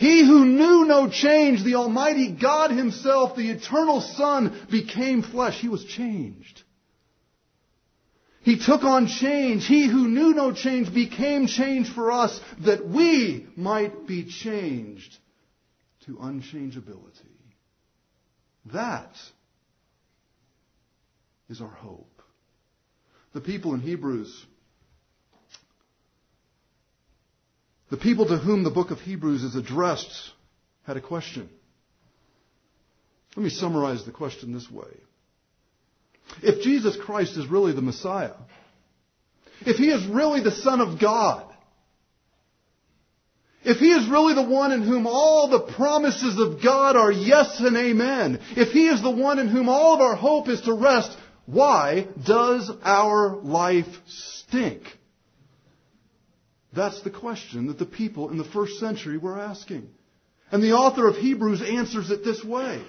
He 0.00 0.24
who 0.24 0.46
knew 0.46 0.86
no 0.86 1.10
change, 1.10 1.62
the 1.62 1.74
Almighty 1.74 2.32
God 2.32 2.70
Himself, 2.70 3.36
the 3.36 3.50
eternal 3.50 4.00
Son, 4.00 4.66
became 4.70 5.20
flesh. 5.20 5.60
He 5.60 5.68
was 5.68 5.84
changed. 5.84 6.62
He 8.40 8.58
took 8.58 8.82
on 8.82 9.08
change. 9.08 9.66
He 9.66 9.86
who 9.86 10.08
knew 10.08 10.32
no 10.32 10.54
change 10.54 10.94
became 10.94 11.46
change 11.46 11.92
for 11.92 12.12
us 12.12 12.40
that 12.60 12.88
we 12.88 13.46
might 13.56 14.06
be 14.06 14.24
changed 14.24 15.18
to 16.06 16.12
unchangeability. 16.16 17.36
That 18.72 19.14
is 21.50 21.60
our 21.60 21.68
hope. 21.68 22.22
The 23.34 23.42
people 23.42 23.74
in 23.74 23.80
Hebrews 23.80 24.46
The 27.90 27.96
people 27.96 28.26
to 28.26 28.38
whom 28.38 28.62
the 28.62 28.70
book 28.70 28.90
of 28.90 29.00
Hebrews 29.00 29.42
is 29.42 29.56
addressed 29.56 30.30
had 30.86 30.96
a 30.96 31.00
question. 31.00 31.48
Let 33.36 33.44
me 33.44 33.50
summarize 33.50 34.04
the 34.04 34.12
question 34.12 34.52
this 34.52 34.70
way. 34.70 34.88
If 36.42 36.62
Jesus 36.62 36.96
Christ 36.96 37.36
is 37.36 37.46
really 37.48 37.72
the 37.72 37.82
Messiah, 37.82 38.34
if 39.62 39.76
he 39.76 39.90
is 39.90 40.06
really 40.06 40.40
the 40.40 40.52
Son 40.52 40.80
of 40.80 41.00
God, 41.00 41.46
if 43.62 43.78
he 43.78 43.90
is 43.90 44.08
really 44.08 44.34
the 44.34 44.48
one 44.48 44.72
in 44.72 44.82
whom 44.82 45.06
all 45.06 45.48
the 45.48 45.72
promises 45.74 46.38
of 46.38 46.62
God 46.62 46.96
are 46.96 47.12
yes 47.12 47.60
and 47.60 47.76
amen, 47.76 48.40
if 48.56 48.70
he 48.70 48.86
is 48.86 49.02
the 49.02 49.10
one 49.10 49.38
in 49.38 49.48
whom 49.48 49.68
all 49.68 49.94
of 49.94 50.00
our 50.00 50.16
hope 50.16 50.48
is 50.48 50.62
to 50.62 50.72
rest, 50.72 51.16
why 51.44 52.06
does 52.24 52.70
our 52.82 53.36
life 53.42 53.86
stink? 54.06 54.82
That's 56.72 57.02
the 57.02 57.10
question 57.10 57.66
that 57.66 57.78
the 57.78 57.86
people 57.86 58.30
in 58.30 58.38
the 58.38 58.44
first 58.44 58.78
century 58.78 59.18
were 59.18 59.38
asking. 59.38 59.88
And 60.52 60.62
the 60.62 60.72
author 60.72 61.08
of 61.08 61.16
Hebrews 61.16 61.62
answers 61.62 62.10
it 62.10 62.24
this 62.24 62.44
way. 62.44 62.82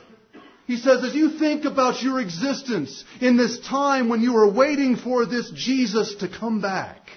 He 0.67 0.77
says, 0.77 1.03
as 1.03 1.15
you 1.15 1.37
think 1.37 1.65
about 1.65 2.01
your 2.01 2.19
existence 2.19 3.03
in 3.19 3.35
this 3.35 3.59
time 3.67 4.09
when 4.09 4.21
you 4.21 4.37
are 4.37 4.49
waiting 4.49 4.95
for 4.95 5.25
this 5.25 5.51
Jesus 5.51 6.15
to 6.15 6.29
come 6.29 6.61
back, 6.61 7.09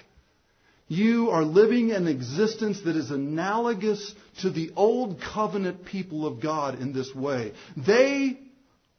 you 0.87 1.29
are 1.29 1.43
living 1.43 1.91
an 1.91 2.07
existence 2.07 2.81
that 2.81 2.95
is 2.95 3.11
analogous 3.11 4.13
to 4.41 4.49
the 4.49 4.71
old 4.75 5.21
covenant 5.21 5.85
people 5.85 6.27
of 6.27 6.41
God 6.41 6.79
in 6.79 6.93
this 6.93 7.13
way. 7.15 7.53
They 7.75 8.39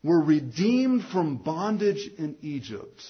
were 0.03 0.21
redeemed 0.21 1.05
from 1.05 1.37
bondage 1.37 2.09
in 2.19 2.37
Egypt. 2.41 3.03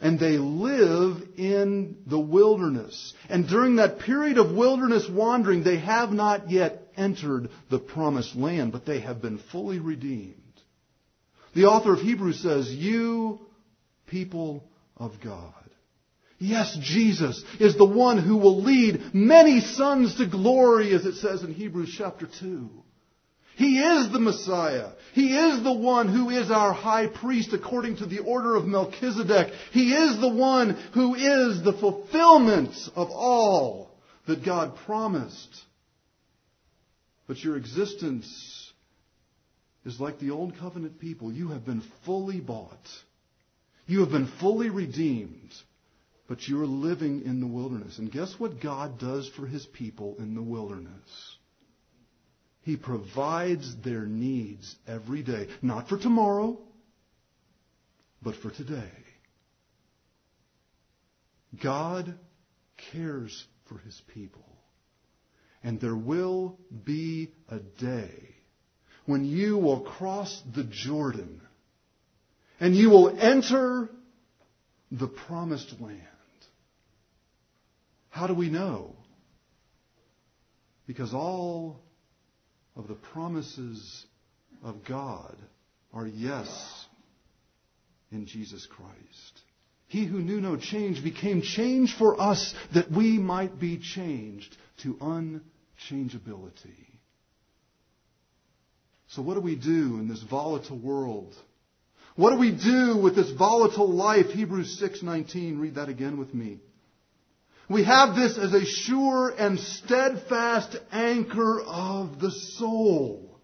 And 0.00 0.18
they 0.18 0.38
live 0.38 1.22
in 1.36 1.98
the 2.06 2.18
wilderness. 2.18 3.14
And 3.28 3.46
during 3.46 3.76
that 3.76 4.00
period 4.00 4.38
of 4.38 4.52
wilderness 4.52 5.08
wandering, 5.08 5.62
they 5.62 5.78
have 5.78 6.10
not 6.10 6.50
yet 6.50 6.88
entered 6.96 7.50
the 7.70 7.78
promised 7.78 8.34
land, 8.34 8.72
but 8.72 8.86
they 8.86 9.00
have 9.00 9.20
been 9.20 9.38
fully 9.52 9.78
redeemed. 9.78 10.36
The 11.54 11.66
author 11.66 11.92
of 11.92 12.00
Hebrews 12.00 12.40
says, 12.42 12.70
You 12.70 13.40
people 14.06 14.64
of 14.96 15.20
God. 15.22 15.54
Yes, 16.38 16.76
Jesus 16.80 17.44
is 17.58 17.76
the 17.76 17.84
one 17.84 18.16
who 18.16 18.38
will 18.38 18.62
lead 18.62 19.12
many 19.12 19.60
sons 19.60 20.16
to 20.16 20.26
glory, 20.26 20.94
as 20.94 21.04
it 21.04 21.16
says 21.16 21.42
in 21.42 21.52
Hebrews 21.52 21.94
chapter 21.96 22.26
2. 22.40 22.70
He 23.60 23.78
is 23.78 24.10
the 24.10 24.18
Messiah. 24.18 24.92
He 25.12 25.36
is 25.36 25.62
the 25.62 25.74
one 25.74 26.08
who 26.08 26.30
is 26.30 26.50
our 26.50 26.72
high 26.72 27.08
priest 27.08 27.52
according 27.52 27.98
to 27.98 28.06
the 28.06 28.20
order 28.20 28.56
of 28.56 28.64
Melchizedek. 28.64 29.52
He 29.70 29.92
is 29.92 30.18
the 30.18 30.32
one 30.32 30.70
who 30.94 31.14
is 31.14 31.62
the 31.62 31.74
fulfillment 31.74 32.74
of 32.96 33.10
all 33.10 33.90
that 34.26 34.46
God 34.46 34.76
promised. 34.86 35.60
But 37.28 37.44
your 37.44 37.58
existence 37.58 38.72
is 39.84 40.00
like 40.00 40.18
the 40.20 40.30
old 40.30 40.56
covenant 40.58 40.98
people. 40.98 41.30
You 41.30 41.48
have 41.48 41.66
been 41.66 41.82
fully 42.06 42.40
bought. 42.40 42.88
You 43.86 44.00
have 44.00 44.10
been 44.10 44.32
fully 44.40 44.70
redeemed. 44.70 45.52
But 46.28 46.48
you 46.48 46.62
are 46.62 46.66
living 46.66 47.26
in 47.26 47.40
the 47.40 47.46
wilderness. 47.46 47.98
And 47.98 48.10
guess 48.10 48.34
what 48.38 48.62
God 48.62 48.98
does 48.98 49.28
for 49.36 49.46
his 49.46 49.66
people 49.66 50.16
in 50.18 50.34
the 50.34 50.42
wilderness? 50.42 51.29
He 52.70 52.76
provides 52.76 53.74
their 53.82 54.06
needs 54.06 54.76
every 54.86 55.24
day. 55.24 55.48
Not 55.60 55.88
for 55.88 55.98
tomorrow, 55.98 56.56
but 58.22 58.36
for 58.36 58.52
today. 58.52 58.92
God 61.60 62.14
cares 62.92 63.44
for 63.68 63.78
his 63.78 64.00
people. 64.14 64.46
And 65.64 65.80
there 65.80 65.96
will 65.96 66.60
be 66.84 67.32
a 67.48 67.58
day 67.58 68.36
when 69.04 69.24
you 69.24 69.58
will 69.58 69.80
cross 69.80 70.40
the 70.54 70.62
Jordan 70.62 71.42
and 72.60 72.76
you 72.76 72.90
will 72.90 73.18
enter 73.18 73.90
the 74.92 75.08
promised 75.08 75.74
land. 75.80 75.98
How 78.10 78.28
do 78.28 78.34
we 78.34 78.48
know? 78.48 78.94
Because 80.86 81.12
all 81.12 81.80
of 82.76 82.88
the 82.88 82.94
promises 82.94 84.04
of 84.62 84.84
God 84.84 85.36
are 85.92 86.06
yes 86.06 86.86
in 88.12 88.26
Jesus 88.26 88.66
Christ. 88.66 89.40
He 89.88 90.06
who 90.06 90.20
knew 90.20 90.40
no 90.40 90.56
change 90.56 91.02
became 91.02 91.42
change 91.42 91.96
for 91.96 92.20
us 92.20 92.54
that 92.74 92.90
we 92.90 93.18
might 93.18 93.58
be 93.58 93.78
changed 93.78 94.56
to 94.82 94.94
unchangeability. 94.94 96.86
So 99.08 99.22
what 99.22 99.34
do 99.34 99.40
we 99.40 99.56
do 99.56 99.98
in 99.98 100.08
this 100.08 100.22
volatile 100.22 100.78
world? 100.78 101.34
What 102.14 102.30
do 102.30 102.38
we 102.38 102.52
do 102.52 102.96
with 102.96 103.16
this 103.16 103.30
volatile 103.30 103.90
life? 103.90 104.26
Hebrews 104.26 104.80
6:19, 104.80 105.58
read 105.58 105.74
that 105.74 105.88
again 105.88 106.18
with 106.18 106.32
me. 106.32 106.60
We 107.70 107.84
have 107.84 108.16
this 108.16 108.36
as 108.36 108.52
a 108.52 108.64
sure 108.64 109.28
and 109.28 109.56
steadfast 109.60 110.76
anchor 110.90 111.62
of 111.62 112.18
the 112.18 112.32
soul. 112.32 113.40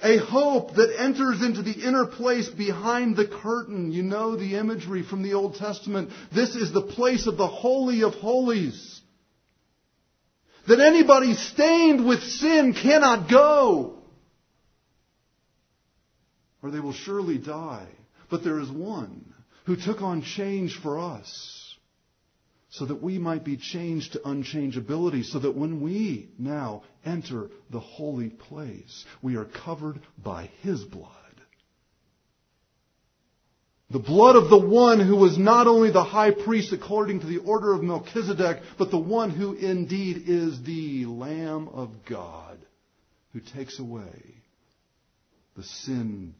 A 0.00 0.18
hope 0.18 0.76
that 0.76 0.94
enters 0.96 1.42
into 1.42 1.62
the 1.62 1.72
inner 1.72 2.06
place 2.06 2.48
behind 2.48 3.16
the 3.16 3.26
curtain. 3.26 3.90
You 3.90 4.04
know 4.04 4.36
the 4.36 4.54
imagery 4.54 5.02
from 5.02 5.24
the 5.24 5.34
Old 5.34 5.56
Testament. 5.56 6.10
This 6.32 6.54
is 6.54 6.72
the 6.72 6.80
place 6.80 7.26
of 7.26 7.36
the 7.36 7.48
Holy 7.48 8.04
of 8.04 8.14
Holies. 8.14 9.00
That 10.68 10.78
anybody 10.78 11.34
stained 11.34 12.06
with 12.06 12.22
sin 12.22 12.72
cannot 12.72 13.28
go. 13.28 13.98
Or 16.62 16.70
they 16.70 16.80
will 16.80 16.92
surely 16.92 17.38
die. 17.38 17.88
But 18.30 18.44
there 18.44 18.60
is 18.60 18.70
one 18.70 19.34
who 19.64 19.74
took 19.74 20.02
on 20.02 20.22
change 20.22 20.78
for 20.80 21.00
us 21.00 21.55
so 22.76 22.84
that 22.84 23.02
we 23.02 23.18
might 23.18 23.42
be 23.42 23.56
changed 23.56 24.12
to 24.12 24.18
unchangeability, 24.18 25.24
so 25.24 25.38
that 25.38 25.56
when 25.56 25.80
we 25.80 26.28
now 26.38 26.82
enter 27.06 27.48
the 27.70 27.80
holy 27.80 28.28
place, 28.28 29.06
we 29.22 29.36
are 29.36 29.46
covered 29.46 29.98
by 30.22 30.50
His 30.60 30.84
blood. 30.84 31.10
The 33.88 33.98
blood 33.98 34.36
of 34.36 34.50
the 34.50 34.58
one 34.58 35.00
who 35.00 35.16
was 35.16 35.38
not 35.38 35.66
only 35.66 35.90
the 35.90 36.04
high 36.04 36.32
priest 36.32 36.72
according 36.72 37.20
to 37.20 37.26
the 37.26 37.38
order 37.38 37.72
of 37.72 37.82
Melchizedek, 37.82 38.60
but 38.76 38.90
the 38.90 38.98
one 38.98 39.30
who 39.30 39.54
indeed 39.54 40.24
is 40.26 40.62
the 40.62 41.06
Lamb 41.06 41.68
of 41.68 42.04
God 42.04 42.58
who 43.32 43.40
takes 43.40 43.78
away 43.78 44.34
the 45.56 45.62
sin 45.62 46.34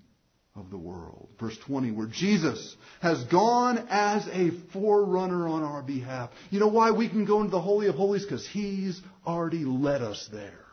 of 0.57 0.70
the 0.70 0.78
world. 0.78 1.28
Verse 1.38 1.57
20, 1.66 1.90
where 1.92 2.07
Jesus 2.07 2.76
has 3.00 3.22
gone 3.24 3.86
as 3.90 4.26
a 4.28 4.50
forerunner 4.72 5.46
on 5.48 5.62
our 5.62 5.82
behalf. 5.82 6.30
You 6.50 6.61
know 6.61 6.68
why 6.68 6.92
we 6.92 7.09
can 7.09 7.24
go 7.26 7.40
into 7.40 7.50
the 7.50 7.61
Holy 7.61 7.88
of 7.88 7.94
Holies? 7.94 8.24
Because 8.24 8.46
He's 8.46 9.00
already 9.26 9.64
led 9.64 10.02
us 10.02 10.28
there. 10.32 10.66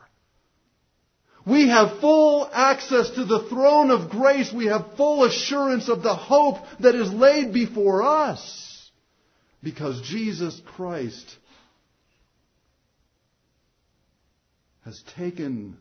We 1.46 1.68
have 1.68 2.00
full 2.00 2.48
access 2.50 3.10
to 3.10 3.24
the 3.26 3.46
throne 3.50 3.90
of 3.90 4.08
grace. 4.08 4.50
We 4.52 4.66
have 4.66 4.96
full 4.96 5.24
assurance 5.24 5.90
of 5.90 6.02
the 6.02 6.14
hope 6.14 6.56
that 6.80 6.94
is 6.94 7.12
laid 7.12 7.52
before 7.52 8.02
us. 8.02 8.90
Because 9.62 10.00
Jesus 10.02 10.60
Christ 10.64 11.36
has 14.86 15.02
taken 15.16 15.76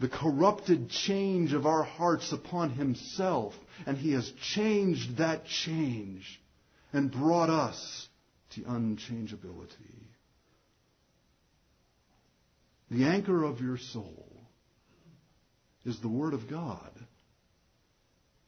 the 0.00 0.08
corrupted 0.08 0.88
change 0.88 1.52
of 1.52 1.66
our 1.66 1.82
hearts 1.82 2.32
upon 2.32 2.70
himself, 2.70 3.54
and 3.86 3.98
he 3.98 4.12
has 4.12 4.32
changed 4.54 5.18
that 5.18 5.44
change 5.46 6.40
and 6.92 7.12
brought 7.12 7.50
us 7.50 8.08
to 8.54 8.62
unchangeability. 8.62 10.00
The 12.90 13.04
anchor 13.04 13.44
of 13.44 13.60
your 13.60 13.78
soul 13.78 14.26
is 15.84 16.00
the 16.00 16.08
Word 16.08 16.34
of 16.34 16.48
God, 16.48 16.90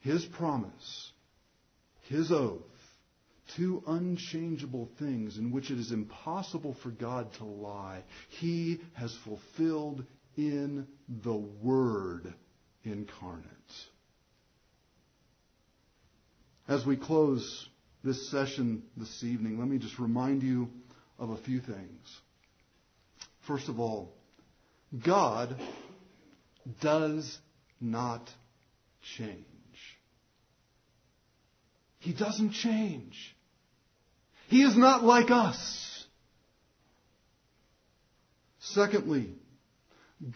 His 0.00 0.24
promise, 0.24 1.12
His 2.08 2.32
oath, 2.32 2.62
two 3.56 3.82
unchangeable 3.86 4.88
things 4.98 5.38
in 5.38 5.52
which 5.52 5.70
it 5.70 5.78
is 5.78 5.92
impossible 5.92 6.76
for 6.82 6.90
God 6.90 7.32
to 7.34 7.44
lie. 7.44 8.02
He 8.40 8.80
has 8.94 9.16
fulfilled 9.24 10.04
in 10.36 10.86
the 11.08 11.36
Word 11.36 12.32
incarnate. 12.84 13.46
As 16.68 16.86
we 16.86 16.96
close 16.96 17.68
this 18.04 18.30
session 18.30 18.82
this 18.96 19.22
evening, 19.22 19.58
let 19.58 19.68
me 19.68 19.78
just 19.78 19.98
remind 19.98 20.42
you 20.42 20.68
of 21.18 21.30
a 21.30 21.36
few 21.36 21.60
things. 21.60 22.20
First 23.46 23.68
of 23.68 23.78
all, 23.80 24.14
God 25.04 25.56
does 26.80 27.38
not 27.80 28.28
change. 29.16 29.44
He 31.98 32.12
doesn't 32.12 32.52
change. 32.52 33.36
He 34.48 34.62
is 34.62 34.76
not 34.76 35.04
like 35.04 35.30
us. 35.30 36.04
Secondly, 38.60 39.34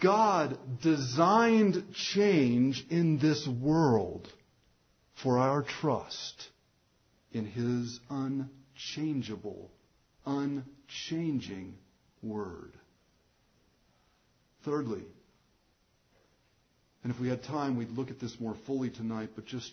God 0.02 0.58
designed 0.82 1.94
change 1.94 2.84
in 2.90 3.18
this 3.18 3.46
world 3.46 4.28
for 5.22 5.38
our 5.38 5.62
trust 5.62 6.48
in 7.32 7.46
His 7.46 8.00
unchangeable, 8.10 9.70
unchanging 10.24 11.78
Word. 12.22 12.72
Thirdly, 14.64 15.04
and 17.04 17.14
if 17.14 17.20
we 17.20 17.28
had 17.28 17.44
time, 17.44 17.76
we'd 17.76 17.90
look 17.90 18.10
at 18.10 18.18
this 18.18 18.40
more 18.40 18.56
fully 18.66 18.90
tonight, 18.90 19.30
but 19.36 19.46
just 19.46 19.72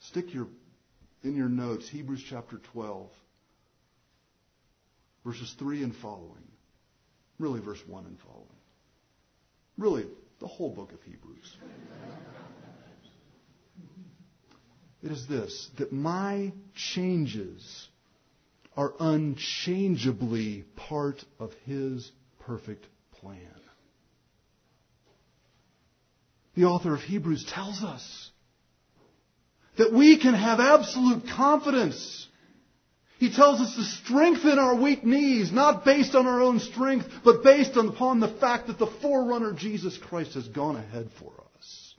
stick 0.00 0.32
your, 0.32 0.46
in 1.22 1.36
your 1.36 1.50
notes, 1.50 1.86
Hebrews 1.90 2.24
chapter 2.26 2.58
12, 2.72 3.10
verses 5.26 5.54
3 5.58 5.82
and 5.82 5.94
following. 5.96 6.48
Really, 7.38 7.60
verse 7.60 7.80
1 7.86 8.06
and 8.06 8.18
following. 8.20 8.59
Really, 9.80 10.04
the 10.40 10.46
whole 10.46 10.74
book 10.74 10.92
of 10.92 11.02
Hebrews. 11.04 11.56
It 15.02 15.10
is 15.10 15.26
this 15.26 15.70
that 15.78 15.90
my 15.90 16.52
changes 16.74 17.88
are 18.76 18.92
unchangeably 19.00 20.66
part 20.76 21.24
of 21.38 21.54
His 21.64 22.12
perfect 22.40 22.86
plan. 23.20 23.38
The 26.54 26.66
author 26.66 26.94
of 26.94 27.00
Hebrews 27.00 27.46
tells 27.50 27.82
us 27.82 28.30
that 29.78 29.94
we 29.94 30.20
can 30.20 30.34
have 30.34 30.60
absolute 30.60 31.22
confidence. 31.34 32.28
He 33.20 33.30
tells 33.30 33.60
us 33.60 33.74
to 33.74 33.84
strengthen 33.84 34.58
our 34.58 34.74
weak 34.74 35.04
knees, 35.04 35.52
not 35.52 35.84
based 35.84 36.14
on 36.14 36.26
our 36.26 36.40
own 36.40 36.58
strength, 36.58 37.06
but 37.22 37.44
based 37.44 37.76
upon 37.76 38.18
the 38.18 38.28
fact 38.28 38.68
that 38.68 38.78
the 38.78 38.86
forerunner 38.86 39.52
Jesus 39.52 39.98
Christ 39.98 40.32
has 40.34 40.48
gone 40.48 40.76
ahead 40.76 41.10
for 41.18 41.30
us. 41.58 41.94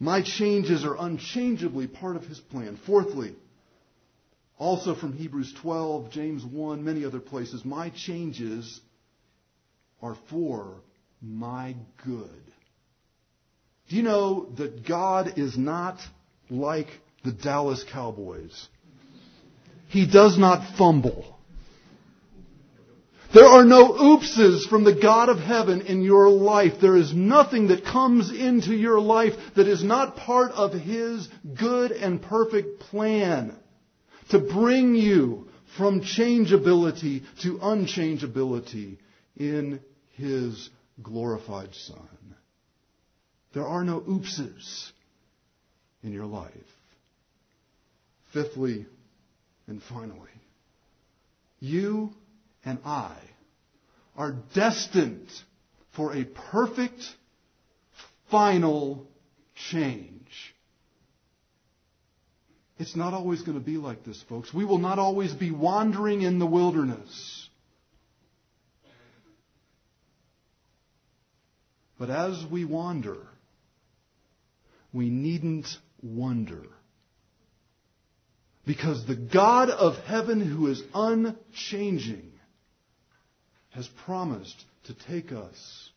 My 0.00 0.22
changes 0.22 0.84
are 0.84 0.96
unchangeably 0.98 1.86
part 1.86 2.16
of 2.16 2.24
his 2.24 2.40
plan. 2.40 2.80
Fourthly, 2.84 3.36
also 4.58 4.96
from 4.96 5.12
Hebrews 5.12 5.54
12, 5.62 6.10
James 6.10 6.44
1, 6.44 6.82
many 6.82 7.04
other 7.04 7.20
places, 7.20 7.64
my 7.64 7.90
changes 7.90 8.80
are 10.02 10.16
for 10.30 10.82
my 11.22 11.76
good. 12.04 12.42
Do 13.88 13.94
you 13.94 14.02
know 14.02 14.46
that 14.56 14.84
God 14.84 15.38
is 15.38 15.56
not 15.56 16.00
like 16.50 16.88
the 17.24 17.30
Dallas 17.30 17.84
Cowboys? 17.92 18.68
He 19.88 20.06
does 20.06 20.38
not 20.38 20.76
fumble. 20.76 21.36
There 23.34 23.46
are 23.46 23.64
no 23.64 23.92
oopses 23.92 24.66
from 24.68 24.84
the 24.84 24.94
God 24.94 25.28
of 25.28 25.38
heaven 25.38 25.82
in 25.82 26.02
your 26.02 26.30
life. 26.30 26.80
There 26.80 26.96
is 26.96 27.12
nothing 27.12 27.68
that 27.68 27.84
comes 27.84 28.30
into 28.30 28.74
your 28.74 29.00
life 29.00 29.34
that 29.56 29.66
is 29.66 29.84
not 29.84 30.16
part 30.16 30.52
of 30.52 30.72
His 30.72 31.28
good 31.58 31.92
and 31.92 32.22
perfect 32.22 32.80
plan 32.80 33.54
to 34.30 34.38
bring 34.38 34.94
you 34.94 35.48
from 35.76 36.02
changeability 36.02 37.24
to 37.42 37.58
unchangeability 37.58 38.98
in 39.36 39.80
His 40.12 40.70
glorified 41.02 41.74
Son. 41.74 42.36
There 43.52 43.66
are 43.66 43.84
no 43.84 44.00
oopses 44.00 44.90
in 46.02 46.12
your 46.12 46.26
life. 46.26 46.52
Fifthly 48.32 48.86
and 49.66 49.82
finally, 49.82 50.30
you 51.60 52.10
and 52.64 52.78
I 52.84 53.16
are 54.16 54.32
destined 54.54 55.28
for 55.94 56.14
a 56.14 56.24
perfect 56.24 57.02
final 58.30 59.06
change. 59.70 60.54
It's 62.78 62.94
not 62.94 63.14
always 63.14 63.42
going 63.42 63.58
to 63.58 63.64
be 63.64 63.78
like 63.78 64.04
this, 64.04 64.22
folks. 64.28 64.52
We 64.52 64.64
will 64.64 64.78
not 64.78 64.98
always 64.98 65.32
be 65.32 65.50
wandering 65.50 66.22
in 66.22 66.38
the 66.38 66.46
wilderness. 66.46 67.48
But 71.98 72.10
as 72.10 72.44
we 72.50 72.66
wander, 72.66 73.16
we 74.92 75.08
needn't 75.08 75.66
wonder. 76.02 76.64
Because 78.66 79.06
the 79.06 79.14
God 79.14 79.70
of 79.70 79.96
heaven, 80.04 80.40
who 80.40 80.66
is 80.66 80.82
unchanging, 80.92 82.32
has 83.70 83.88
promised 84.04 84.64
to 84.84 84.94
take 84.94 85.30
us 85.30 85.90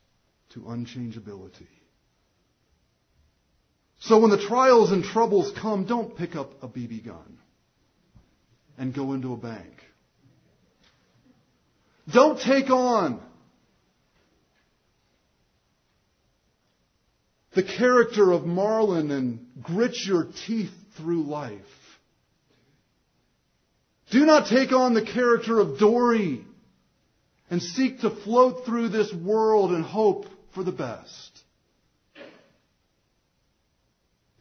to 0.54 0.60
unchangeability. 0.62 1.68
So 4.02 4.20
when 4.20 4.30
the 4.30 4.42
trials 4.42 4.92
and 4.92 5.04
troubles 5.04 5.52
come, 5.60 5.86
don't 5.86 6.16
pick 6.16 6.36
up 6.36 6.64
a 6.64 6.68
BB 6.68 7.06
gun 7.06 7.40
and 8.78 8.94
go 8.94 9.14
into 9.14 9.34
a 9.34 9.38
bank. 9.38 9.74
Don't 12.12 12.40
take 12.40 12.70
on 12.70 13.22
the 17.54 17.64
character 17.64 18.32
of 18.32 18.46
Marlin 18.46 19.12
and 19.12 19.48
grit 19.62 19.96
your 20.06 20.28
teeth 20.46 20.72
through 20.98 21.24
life. 21.24 21.62
Do 24.12 24.26
not 24.26 24.48
take 24.48 24.72
on 24.72 24.94
the 24.94 25.06
character 25.06 25.60
of 25.60 25.78
Dory 25.78 26.44
and 27.50 27.62
seek 27.62 28.02
to 28.02 28.10
float 28.10 28.66
through 28.66 28.90
this 28.90 29.14
world 29.14 29.72
and 29.72 29.84
hope 29.84 30.26
for 30.54 30.64
the 30.64 30.72
best. 30.72 31.40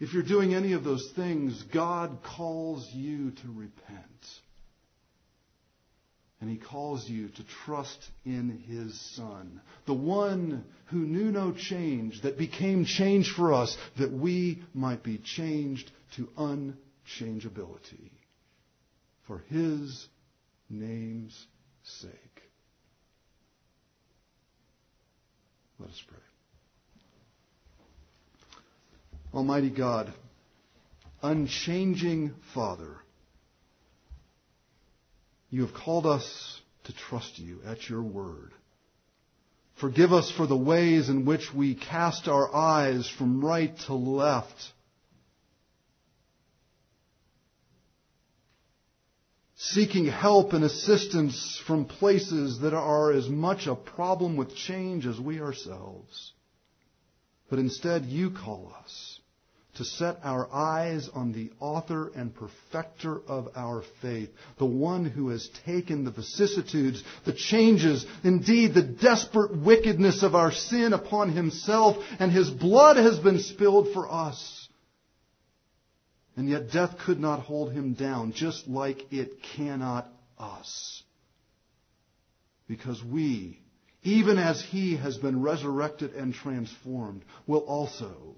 If 0.01 0.15
you're 0.15 0.23
doing 0.23 0.55
any 0.55 0.73
of 0.73 0.85
those 0.85 1.11
things, 1.17 1.63
God 1.75 2.19
calls 2.23 2.89
you 2.93 3.33
to 3.33 3.49
repent. 3.53 4.05
And 6.41 6.49
he 6.49 6.57
calls 6.57 7.09
you 7.09 7.29
to 7.29 7.45
trust 7.65 7.99
in 8.25 8.63
his 8.69 8.99
Son, 9.17 9.61
the 9.87 9.95
one 9.95 10.65
who 10.87 10.99
knew 10.99 11.33
no 11.33 11.53
change, 11.53 12.23
that 12.23 12.39
became 12.39 12.85
change 12.85 13.33
for 13.35 13.53
us, 13.53 13.77
that 13.99 14.13
we 14.13 14.63
might 14.73 15.03
be 15.03 15.19
changed 15.19 15.91
to 16.15 16.29
unchangeability 16.39 18.13
for 19.29 19.45
his 19.51 20.09
name's 20.69 21.47
sake. 21.85 22.11
Let 25.79 25.91
us 25.91 26.03
pray. 26.09 26.19
Almighty 29.33 29.71
God, 29.71 30.13
unchanging 31.23 32.35
Father, 32.55 32.97
you 35.51 35.65
have 35.65 35.75
called 35.75 36.07
us 36.07 36.61
to 36.85 36.95
trust 36.95 37.39
you 37.39 37.61
at 37.67 37.89
your 37.89 38.03
word. 38.03 38.53
Forgive 39.79 40.13
us 40.13 40.33
for 40.37 40.47
the 40.47 40.57
ways 40.57 41.09
in 41.09 41.25
which 41.25 41.55
we 41.55 41.75
cast 41.75 42.27
our 42.27 42.53
eyes 42.53 43.09
from 43.09 43.45
right 43.45 43.79
to 43.87 43.95
left. 43.95 44.73
Seeking 49.61 50.07
help 50.07 50.53
and 50.53 50.63
assistance 50.63 51.61
from 51.67 51.85
places 51.85 52.61
that 52.61 52.75
are 52.75 53.13
as 53.13 53.29
much 53.29 53.67
a 53.67 53.75
problem 53.75 54.37
with 54.37 54.55
change 54.55 55.05
as 55.05 55.19
we 55.19 55.41
ourselves. 55.41 56.33
But 57.51 57.59
instead, 57.59 58.05
you 58.05 58.31
call 58.31 58.73
us 58.85 59.19
to 59.75 59.85
set 59.85 60.19
our 60.23 60.49
eyes 60.53 61.09
on 61.13 61.33
the 61.33 61.51
author 61.59 62.13
and 62.15 62.33
perfecter 62.33 63.21
of 63.27 63.49
our 63.57 63.83
faith, 64.01 64.31
the 64.59 64.67
one 64.67 65.05
who 65.05 65.31
has 65.31 65.49
taken 65.65 66.05
the 66.05 66.13
vicissitudes, 66.13 67.03
the 67.25 67.33
changes, 67.33 68.07
indeed 68.23 68.75
the 68.75 68.83
desperate 68.83 69.57
wickedness 69.57 70.23
of 70.23 70.37
our 70.37 70.53
sin 70.53 70.93
upon 70.93 71.33
himself, 71.33 71.97
and 72.21 72.31
his 72.31 72.49
blood 72.49 72.97
has 72.97 73.19
been 73.19 73.41
spilled 73.41 73.93
for 73.93 74.09
us. 74.09 74.68
And 76.39 76.49
yet 76.49 76.71
death 76.71 76.99
could 77.05 77.19
not 77.19 77.41
hold 77.41 77.73
him 77.73 77.95
down, 77.95 78.33
just 78.33 78.69
like 78.69 79.13
it 79.13 79.43
cannot 79.43 80.09
us. 80.39 81.03
Because 82.69 83.03
we, 83.03 83.59
even 84.05 84.39
as 84.39 84.63
he 84.63 84.95
has 84.99 85.19
been 85.19 85.43
resurrected 85.43 86.13
and 86.13 86.33
transformed, 86.33 87.25
will 87.49 87.65
also 87.67 88.37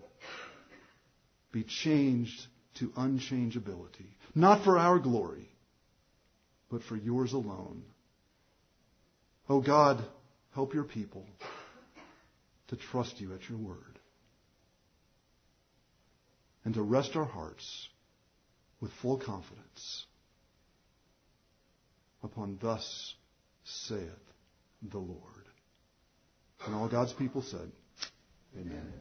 be 1.52 1.62
changed 1.62 2.46
to 2.76 2.88
unchangeability. 2.92 4.08
Not 4.34 4.64
for 4.64 4.78
our 4.78 4.98
glory, 4.98 5.50
but 6.70 6.82
for 6.82 6.96
yours 6.96 7.34
alone. 7.34 7.82
Oh 9.46 9.60
God, 9.60 10.02
help 10.54 10.72
your 10.72 10.84
people 10.84 11.26
to 12.68 12.76
trust 12.76 13.20
you 13.20 13.34
at 13.34 13.46
your 13.50 13.58
word 13.58 13.99
and 16.64 16.74
to 16.74 16.82
rest 16.82 17.16
our 17.16 17.24
hearts 17.24 17.88
with 18.80 18.92
full 19.02 19.18
confidence 19.18 20.06
upon 22.22 22.58
thus 22.60 23.14
saith 23.64 24.08
the 24.90 24.98
Lord. 24.98 25.20
And 26.66 26.74
all 26.74 26.88
God's 26.88 27.12
people 27.12 27.42
said, 27.42 27.70
Amen. 28.58 28.92